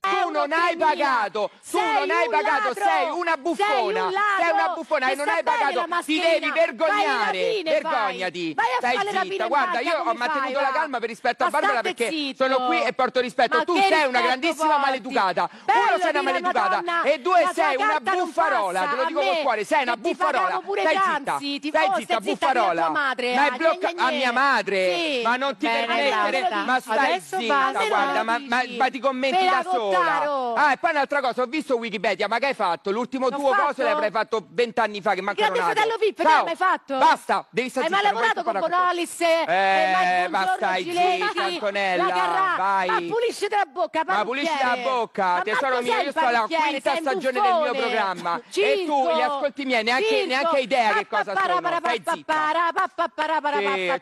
Non 0.42 0.59
hai 0.59 0.76
pagato, 0.76 1.50
tu 1.70 1.78
non 1.78 2.11
hai 2.11 2.28
pagato, 2.28 2.74
sei 2.74 3.11
una 3.11 3.37
buffona, 3.37 4.11
sei 4.40 4.50
una 4.52 4.68
buffona 4.74 5.11
e 5.11 5.14
non 5.14 5.28
hai 5.28 5.42
pagato, 5.44 5.87
ti 6.05 6.20
devi 6.20 6.50
vergognare, 6.50 7.62
vergognati, 7.62 8.57
stai 8.78 8.98
zitta, 9.22 9.46
guarda 9.46 9.81
io 9.81 9.98
ho 10.05 10.14
mantenuto 10.14 10.61
la 10.61 10.70
calma 10.72 10.98
per 10.98 11.09
rispetto 11.09 11.44
a 11.44 11.50
Barbara 11.50 11.81
perché 11.81 12.35
sono 12.37 12.66
qui 12.66 12.83
e 12.83 12.92
porto 12.92 13.20
rispetto, 13.20 13.62
tu 13.64 13.76
sei 13.76 14.07
una 14.07 14.20
grandissima 14.20 14.78
maleducata, 14.78 15.48
uno 15.66 15.98
sei 16.00 16.11
una 16.11 16.22
maleducata 16.22 17.02
e 17.05 17.18
due 17.20 17.48
sei 17.55 17.76
una 17.76 18.00
buffarola, 18.00 18.81
te 18.87 18.96
lo 18.96 19.05
dico 19.05 19.20
col 19.20 19.38
cuore, 19.42 19.64
sei 19.64 19.83
una 19.83 19.96
buffarola, 19.96 20.61
stai 20.81 20.98
zitta, 21.38 21.38
stai 21.68 21.90
zitta, 21.98 22.20
buffarola, 22.20 22.88
ma 22.90 23.11
hai 23.11 23.57
bloccato 23.57 23.94
a 24.02 24.11
mia 24.11 24.33
madre, 24.33 25.20
ma 25.22 25.37
non 25.37 25.57
ti 25.57 25.68
permettere, 25.68 26.48
ma 26.64 26.81
stai 26.81 27.20
zitta, 27.20 27.72
guarda, 27.87 28.22
ma 28.24 28.88
ti 28.90 28.98
commenti 28.98 29.44
da 29.44 29.62
sola. 29.62 30.32
Ah, 30.55 30.73
e 30.73 30.77
poi 30.79 30.90
un'altra 30.90 31.21
cosa, 31.21 31.42
ho 31.42 31.47
visto 31.47 31.77
Wikipedia, 31.77 32.29
ma 32.29 32.38
che 32.38 32.47
hai 32.47 32.55
fatto? 32.55 32.90
L'ultimo 32.90 33.29
tuo 33.31 33.51
fatto? 33.51 33.62
coso 33.66 33.83
l'avrai 33.83 34.11
fatto 34.11 34.47
vent'anni 34.51 35.01
fa, 35.01 35.14
che 35.14 35.21
manca 35.23 35.42
Grande 35.42 35.61
fratello 35.61 35.97
VIP, 35.99 36.16
che 36.16 36.23
Ciao. 36.23 36.38
hai 36.38 36.45
mai 36.45 36.57
fatto? 36.57 36.99
Basta, 36.99 37.47
devi 37.51 37.68
stare 37.68 37.87
Hai 37.87 37.92
mai 37.92 38.03
lavorato 38.03 38.42
con 38.42 38.53
parlare 38.53 38.83
Bonolis? 38.83 39.21
Eh, 39.21 40.27
ma 40.29 40.53
stai 40.57 40.85
zitta, 40.85 41.42
Antonella, 41.45 42.05
la 42.07 42.12
Carrà, 42.12 42.55
vai. 42.57 42.88
Ma 42.88 42.97
pulisci 43.14 43.47
la 43.49 43.64
bocca, 43.71 44.03
Ma 44.07 44.25
pulisci 44.25 44.59
la 44.62 44.77
bocca, 44.83 45.40
tesoro 45.42 45.81
mio, 45.83 46.01
io 46.01 46.11
sto 46.11 46.21
alla 46.21 46.47
quinta 46.49 46.97
stagione 46.97 47.40
del 47.40 47.55
mio 47.62 47.73
programma 47.73 48.40
e 48.55 48.85
tu 48.87 49.09
gli 49.14 49.21
ascolti 49.21 49.64
miei 49.64 49.83
neanche, 49.83 50.27
idea 50.59 50.92
che 50.95 51.07
cosa 51.07 51.35
sono, 51.37 51.61
stai 51.79 52.03
zitta. 52.05 52.51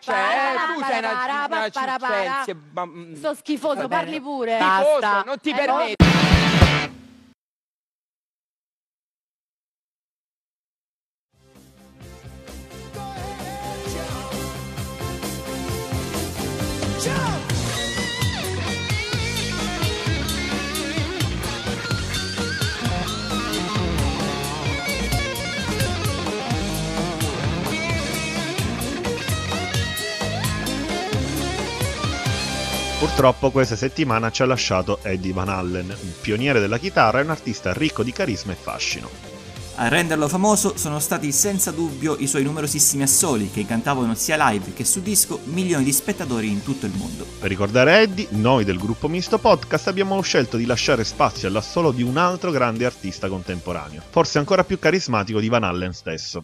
Cioè, 0.01 0.15
eh, 0.15 0.75
tu 0.75 0.85
sei 0.85 0.99
una, 0.99 2.87
mm, 2.87 3.15
Sto 3.15 3.35
schifoso, 3.35 3.89
parli 3.89 4.21
pure. 4.21 4.59
Schifoso, 4.61 5.23
non 5.25 5.41
ti 5.41 5.51
Eh, 5.51 5.55
permetti. 5.55 6.20
Purtroppo 33.21 33.51
questa 33.51 33.77
settimana 33.77 34.31
ci 34.31 34.41
ha 34.41 34.47
lasciato 34.47 35.01
Eddie 35.03 35.35
Van 35.35 35.51
Allen, 35.51 35.89
un 35.89 36.13
pioniere 36.23 36.59
della 36.59 36.79
chitarra 36.79 37.21
e 37.21 37.23
un 37.23 37.29
artista 37.29 37.71
ricco 37.75 38.03
di 38.03 38.13
carisma 38.13 38.53
e 38.53 38.55
fascino. 38.55 39.11
A 39.75 39.89
renderlo 39.89 40.27
famoso 40.27 40.79
sono 40.79 40.99
stati 41.01 41.31
senza 41.31 41.71
dubbio 41.71 42.17
i 42.19 42.27
suoi 42.27 42.45
numerosissimi 42.45 43.03
assoli 43.03 43.51
che 43.51 43.67
cantavano 43.67 44.15
sia 44.15 44.49
live 44.49 44.73
che 44.73 44.87
su 44.87 45.03
disco 45.03 45.39
milioni 45.45 45.85
di 45.85 45.93
spettatori 45.93 46.49
in 46.49 46.63
tutto 46.63 46.87
il 46.87 46.93
mondo. 46.97 47.27
Per 47.39 47.51
ricordare 47.51 48.01
Eddie, 48.01 48.29
noi 48.31 48.65
del 48.65 48.79
gruppo 48.79 49.07
Misto 49.07 49.37
Podcast 49.37 49.89
abbiamo 49.89 50.19
scelto 50.23 50.57
di 50.57 50.65
lasciare 50.65 51.05
spazio 51.05 51.47
all'assolo 51.47 51.93
di 51.93 52.03
un 52.03 52.17
altro 52.17 52.51
grande 52.51 52.87
artista 52.87 53.29
contemporaneo, 53.29 54.01
forse 54.09 54.39
ancora 54.39 54.65
più 54.65 54.79
carismatico 54.79 55.41
di 55.41 55.49
Van 55.51 55.65
Allen 55.65 55.93
stesso. 55.93 56.43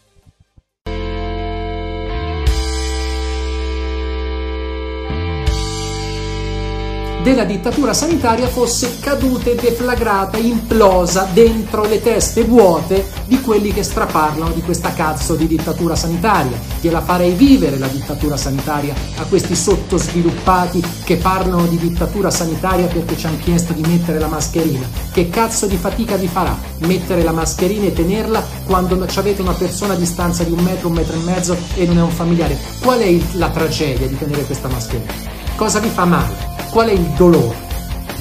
Della 7.27 7.43
dittatura 7.43 7.93
sanitaria 7.93 8.47
fosse 8.47 9.01
caduta 9.01 9.51
e 9.51 9.57
deflagrata, 9.57 10.37
implosa 10.37 11.27
dentro 11.33 11.83
le 11.83 12.01
teste 12.01 12.45
vuote 12.45 13.05
di 13.27 13.41
quelli 13.41 13.73
che 13.73 13.83
straparlano 13.83 14.53
di 14.53 14.63
questa 14.63 14.93
cazzo 14.93 15.35
di 15.35 15.49
dittatura 15.49 15.97
sanitaria. 15.97 16.57
Gliela 16.81 17.01
farei 17.01 17.33
vivere 17.33 17.79
la 17.79 17.89
dittatura 17.89 18.37
sanitaria 18.37 18.95
a 19.17 19.25
questi 19.25 19.57
sottosviluppati 19.57 20.81
che 21.03 21.17
parlano 21.17 21.67
di 21.67 21.77
dittatura 21.79 22.31
sanitaria 22.31 22.87
perché 22.87 23.17
ci 23.17 23.27
hanno 23.27 23.39
chiesto 23.43 23.73
di 23.73 23.83
mettere 23.83 24.21
la 24.21 24.29
mascherina. 24.29 24.89
Che 25.11 25.29
cazzo 25.29 25.67
di 25.67 25.77
fatica 25.77 26.15
vi 26.15 26.29
farà 26.29 26.57
mettere 26.83 27.25
la 27.25 27.33
mascherina 27.33 27.87
e 27.87 27.93
tenerla 27.93 28.41
quando 28.67 29.05
avete 29.05 29.43
una 29.43 29.55
persona 29.55 29.95
a 29.95 29.97
distanza 29.97 30.45
di 30.45 30.53
un 30.53 30.63
metro, 30.63 30.87
un 30.87 30.95
metro 30.95 31.17
e 31.17 31.25
mezzo 31.25 31.57
e 31.75 31.87
non 31.87 31.99
è 31.99 32.03
un 32.03 32.11
familiare? 32.11 32.57
Qual 32.81 33.01
è 33.01 33.19
la 33.33 33.51
tragedia 33.51 34.07
di 34.07 34.17
tenere 34.17 34.45
questa 34.45 34.69
mascherina? 34.69 35.13
Cosa 35.57 35.81
vi 35.81 35.89
fa 35.89 36.05
male? 36.05 36.46
Qual 36.77 36.89
è 36.89 36.93
il 36.93 37.09
dolore? 37.17 37.57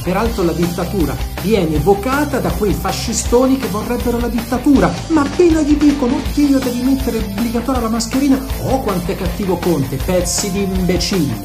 Peraltro 0.02 0.44
la 0.44 0.54
dittatura 0.54 1.14
viene 1.42 1.76
evocata 1.76 2.40
da 2.40 2.52
quei 2.52 2.72
fascistoni 2.72 3.58
che 3.58 3.68
vorrebbero 3.68 4.18
la 4.18 4.30
dittatura, 4.30 4.90
ma 5.08 5.24
appena 5.24 5.60
gli 5.60 5.76
dicono 5.76 6.16
oddio 6.16 6.60
devi 6.60 6.82
mettere 6.82 7.18
obbligatoria 7.18 7.82
la 7.82 7.90
mascherina, 7.90 8.40
oh 8.62 8.80
quanto 8.80 9.12
è 9.12 9.18
cattivo 9.18 9.58
Conte, 9.58 9.98
pezzi 9.98 10.52
di 10.52 10.64
imbecille. 10.64 11.36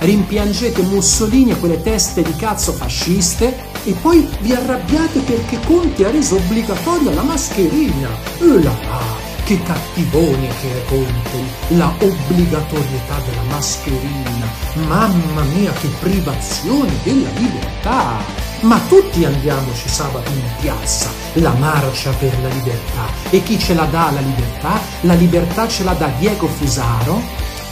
Rimpiangete 0.00 0.82
Mussolini 0.82 1.52
e 1.52 1.58
quelle 1.58 1.80
teste 1.80 2.20
di 2.20 2.36
cazzo 2.36 2.72
fasciste 2.72 3.56
e 3.84 3.92
poi 4.02 4.28
vi 4.42 4.52
arrabbiate 4.52 5.20
perché 5.20 5.58
Conte 5.64 6.04
ha 6.04 6.10
reso 6.10 6.36
obbligatoria 6.36 7.14
la 7.14 7.22
mascherina. 7.22 8.10
Là, 8.40 9.27
che 9.48 9.62
cattivone 9.62 10.48
che 10.60 10.70
è 10.70 10.84
Conte, 10.84 11.42
la 11.68 11.90
obbligatorietà 12.00 13.14
della 13.24 13.42
mascherina. 13.48 14.46
Mamma 14.86 15.40
mia, 15.54 15.72
che 15.72 15.88
privazione 16.00 16.92
della 17.02 17.30
libertà. 17.30 18.18
Ma 18.60 18.78
tutti 18.88 19.24
andiamoci 19.24 19.88
sabato 19.88 20.30
in 20.32 20.42
piazza, 20.60 21.08
la 21.34 21.52
marcia 21.52 22.10
per 22.18 22.38
la 22.42 22.48
libertà. 22.48 23.06
E 23.30 23.42
chi 23.42 23.58
ce 23.58 23.72
la 23.72 23.84
dà 23.84 24.10
la 24.10 24.20
libertà? 24.20 24.80
La 25.02 25.14
libertà 25.14 25.66
ce 25.66 25.82
la 25.82 25.94
dà 25.94 26.10
Diego 26.18 26.46
Fusaro, 26.46 27.18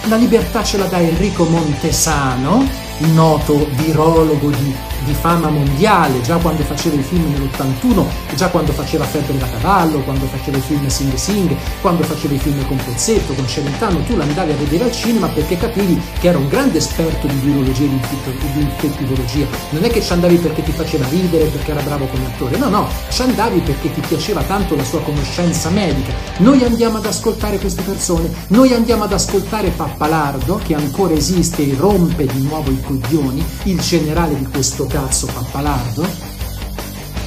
la 0.05 0.17
libertà 0.17 0.65
ce 0.65 0.79
la 0.79 0.87
dà 0.87 0.99
Enrico 0.99 1.45
Montesano, 1.45 2.67
noto 3.13 3.69
virologo 3.73 4.49
di, 4.49 4.75
di, 5.07 5.15
fama 5.15 5.49
mondiale, 5.49 6.21
già 6.21 6.37
quando 6.37 6.63
faceva 6.63 6.97
i 6.97 7.03
film 7.03 7.31
nell'81, 7.31 8.05
già 8.35 8.49
quando 8.49 8.73
faceva 8.73 9.05
Febbre 9.05 9.39
da 9.39 9.49
cavallo, 9.49 10.01
quando 10.01 10.27
faceva 10.27 10.59
i 10.59 10.61
film 10.61 10.87
Sing 10.89 11.15
Sing, 11.15 11.57
quando 11.81 12.03
faceva 12.03 12.35
i 12.35 12.39
film 12.39 12.67
con 12.67 12.77
Pozzetto, 12.77 13.33
con 13.35 13.47
Celentano, 13.47 14.03
tu 14.03 14.17
l'andavi 14.17 14.53
a 14.53 14.57
vedere 14.57 14.85
al 14.85 14.93
cinema 14.93 15.29
perché 15.29 15.57
capivi 15.57 16.01
che 16.19 16.29
era 16.29 16.39
un 16.39 16.49
grande 16.49 16.79
esperto 16.79 17.27
di 17.27 17.39
virologia 17.39 17.85
e 17.85 17.89
di 17.89 18.61
infettivologia. 18.61 19.47
Non 19.71 19.85
è 19.85 19.89
che 19.89 20.03
ci 20.03 20.13
andavi 20.13 20.37
perché 20.37 20.63
ti 20.63 20.73
faceva 20.73 21.07
ridere, 21.09 21.45
perché 21.47 21.71
era 21.71 21.83
bravo 21.83 22.07
come 22.07 22.27
attore, 22.27 22.57
no, 22.59 22.69
no, 22.69 22.89
ci 23.09 23.23
andavi 23.23 23.61
perché 23.61 23.93
ti 23.93 24.01
piaceva 24.01 24.43
tanto 24.43 24.77
la 24.77 24.85
sua 24.85 25.01
conoscenza 25.01 25.71
medica. 25.71 26.13
Noi 26.39 26.63
andiamo 26.65 26.99
ad 26.99 27.07
ascoltare 27.07 27.59
queste 27.59 27.83
persone, 27.83 28.31
noi 28.49 28.75
andiamo 28.75 29.05
ad 29.05 29.13
ascoltare 29.13 29.71
Pappalardo, 29.71 30.61
che 30.65 30.75
ancora 30.75 31.15
esiste 31.15 31.63
e 31.63 31.77
rompe 31.79 32.27
di 32.27 32.43
nuovo 32.43 32.71
i 32.71 32.81
coglioni, 32.81 33.45
il 33.65 33.81
generale 33.81 34.37
di 34.37 34.47
questo 34.47 34.87
cazzo 34.97 35.27
pappalardo, 35.27 36.07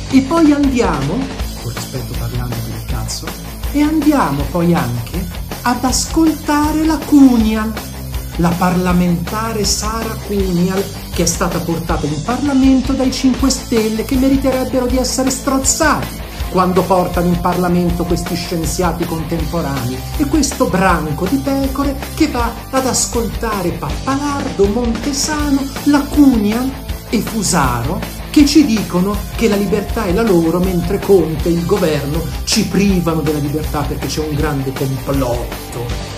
e 0.09 0.21
poi 0.21 0.51
andiamo, 0.51 1.19
con 1.61 1.71
rispetto 1.71 2.15
parlando 2.17 2.55
il 2.55 2.85
cazzo, 2.87 3.27
e 3.71 3.83
andiamo 3.83 4.41
poi 4.49 4.73
anche 4.73 5.23
ad 5.61 5.83
ascoltare 5.83 6.83
la 6.83 6.97
Cunial, 6.97 7.71
la 8.37 8.49
parlamentare 8.57 9.63
Sara 9.65 10.15
Cunial, 10.25 10.83
che 11.13 11.21
è 11.21 11.25
stata 11.27 11.59
portata 11.59 12.07
in 12.07 12.23
Parlamento 12.23 12.93
dai 12.93 13.13
5 13.13 13.49
Stelle 13.51 14.03
che 14.03 14.15
meriterebbero 14.15 14.87
di 14.87 14.97
essere 14.97 15.29
strozzati 15.29 16.27
quando 16.49 16.81
portano 16.81 17.27
in 17.27 17.39
Parlamento 17.39 18.03
questi 18.03 18.33
scienziati 18.33 19.05
contemporanei. 19.05 19.95
E 20.17 20.25
questo 20.25 20.65
branco 20.65 21.27
di 21.27 21.37
pecore 21.37 21.95
che 22.15 22.29
va 22.29 22.51
ad 22.71 22.87
ascoltare 22.87 23.69
Pappalardo, 23.69 24.65
Montesano, 24.65 25.61
Lacunia 25.83 26.87
e 27.09 27.19
Fusaro 27.19 27.99
che 28.29 28.45
ci 28.45 28.65
dicono 28.65 29.17
che 29.35 29.47
la 29.47 29.55
libertà 29.55 30.05
è 30.05 30.13
la 30.13 30.21
loro 30.21 30.59
mentre 30.59 30.99
Conte 30.99 31.49
e 31.49 31.53
il 31.53 31.65
governo 31.65 32.23
ci 32.43 32.67
privano 32.67 33.21
della 33.21 33.39
libertà 33.39 33.81
perché 33.81 34.07
c'è 34.07 34.19
un 34.19 34.35
grande 34.35 34.71
complotto 34.71 36.09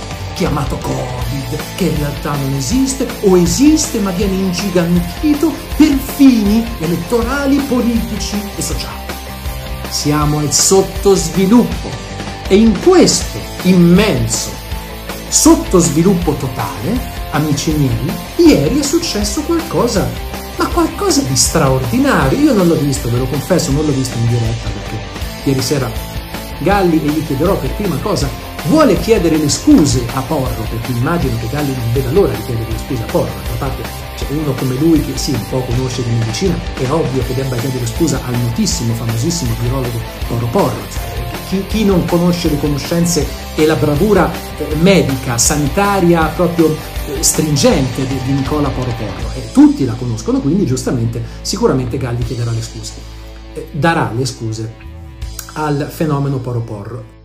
chiamato 0.41 0.77
Covid, 0.77 1.59
che 1.75 1.83
in 1.83 1.97
realtà 1.97 2.35
non 2.35 2.53
esiste 2.55 3.07
o 3.21 3.37
esiste 3.37 3.99
ma 3.99 4.09
viene 4.09 4.33
ingigantito 4.33 5.53
per 5.77 5.95
fini 6.15 6.65
elettorali, 6.79 7.57
politici 7.57 8.41
e 8.55 8.61
sociali. 8.61 8.99
Siamo 9.89 10.39
al 10.39 10.51
sottosviluppo 10.51 11.89
e 12.47 12.55
in 12.55 12.79
questo 12.81 13.37
immenso 13.63 14.49
sottosviluppo 15.27 16.33
totale, 16.33 16.99
amici 17.31 17.71
miei, 17.73 18.11
ieri 18.37 18.79
è 18.79 18.83
successo 18.83 19.41
qualcosa, 19.43 20.30
ma 20.57 20.67
qualcosa 20.67 21.21
di 21.21 21.35
straordinario. 21.35 22.37
Io 22.37 22.53
non 22.53 22.67
l'ho 22.67 22.75
visto, 22.75 23.09
ve 23.09 23.17
lo 23.17 23.25
confesso, 23.25 23.71
non 23.71 23.85
l'ho 23.85 23.91
visto 23.91 24.17
in 24.17 24.27
diretta 24.27 24.69
perché 24.69 24.97
ieri 25.43 25.61
sera 25.61 25.91
Galli, 26.59 27.01
e 27.03 27.07
gli 27.07 27.25
chiederò 27.25 27.57
per 27.57 27.71
prima 27.71 27.97
cosa, 27.97 28.29
vuole 28.65 28.99
chiedere 28.99 29.37
le 29.37 29.49
scuse 29.49 30.05
a 30.13 30.21
Porro, 30.21 30.65
perché 30.69 30.91
immagino 30.91 31.35
che 31.39 31.47
Galli 31.49 31.73
non 31.75 31.91
veda 31.91 32.11
l'ora 32.11 32.33
di 32.33 32.43
chiedere 32.43 32.69
le 32.69 32.77
scuse 32.85 33.01
a 33.01 33.11
Porro, 33.11 33.31
d'altra 33.33 33.55
parte 33.67 34.09
cioè 34.17 34.37
uno 34.37 34.53
come 34.53 34.75
lui 34.75 35.01
che 35.03 35.17
sì, 35.17 35.31
un 35.31 35.49
po' 35.49 35.61
conosce 35.61 36.03
di 36.03 36.11
medicina, 36.11 36.55
è 36.77 36.89
ovvio 36.91 37.23
che 37.25 37.33
debba 37.33 37.55
chiedere 37.55 37.87
scusa 37.87 38.21
al 38.23 38.37
notissimo, 38.37 38.93
famosissimo 38.93 39.55
virologo 39.59 39.99
Porro 40.27 40.45
Porro. 40.47 40.81
Cioè, 40.91 41.20
chi, 41.51 41.65
chi, 41.67 41.83
non 41.83 42.05
conosce 42.05 42.49
le 42.49 42.57
conoscenze 42.57 43.27
e 43.55 43.65
la 43.65 43.75
bravura 43.75 44.31
eh, 44.57 44.73
medica, 44.75 45.37
sanitaria 45.37 46.27
proprio 46.27 46.73
eh, 47.07 47.21
stringente 47.21 48.07
di, 48.07 48.17
di 48.23 48.31
Nicola 48.31 48.69
Porro 48.69 48.93
Porro? 48.97 49.33
E 49.35 49.51
tutti 49.51 49.83
la 49.83 49.93
conoscono, 49.93 50.39
quindi 50.39 50.65
giustamente 50.65 51.21
sicuramente 51.41 51.97
Galli 51.97 52.23
chiederà 52.23 52.51
le 52.51 52.61
scuse. 52.61 52.93
Eh, 53.53 53.67
darà 53.73 54.13
le 54.15 54.25
scuse 54.25 54.73
al 55.55 55.89
fenomeno 55.91 56.37
Porro 56.37 56.61
Porro. 56.61 57.20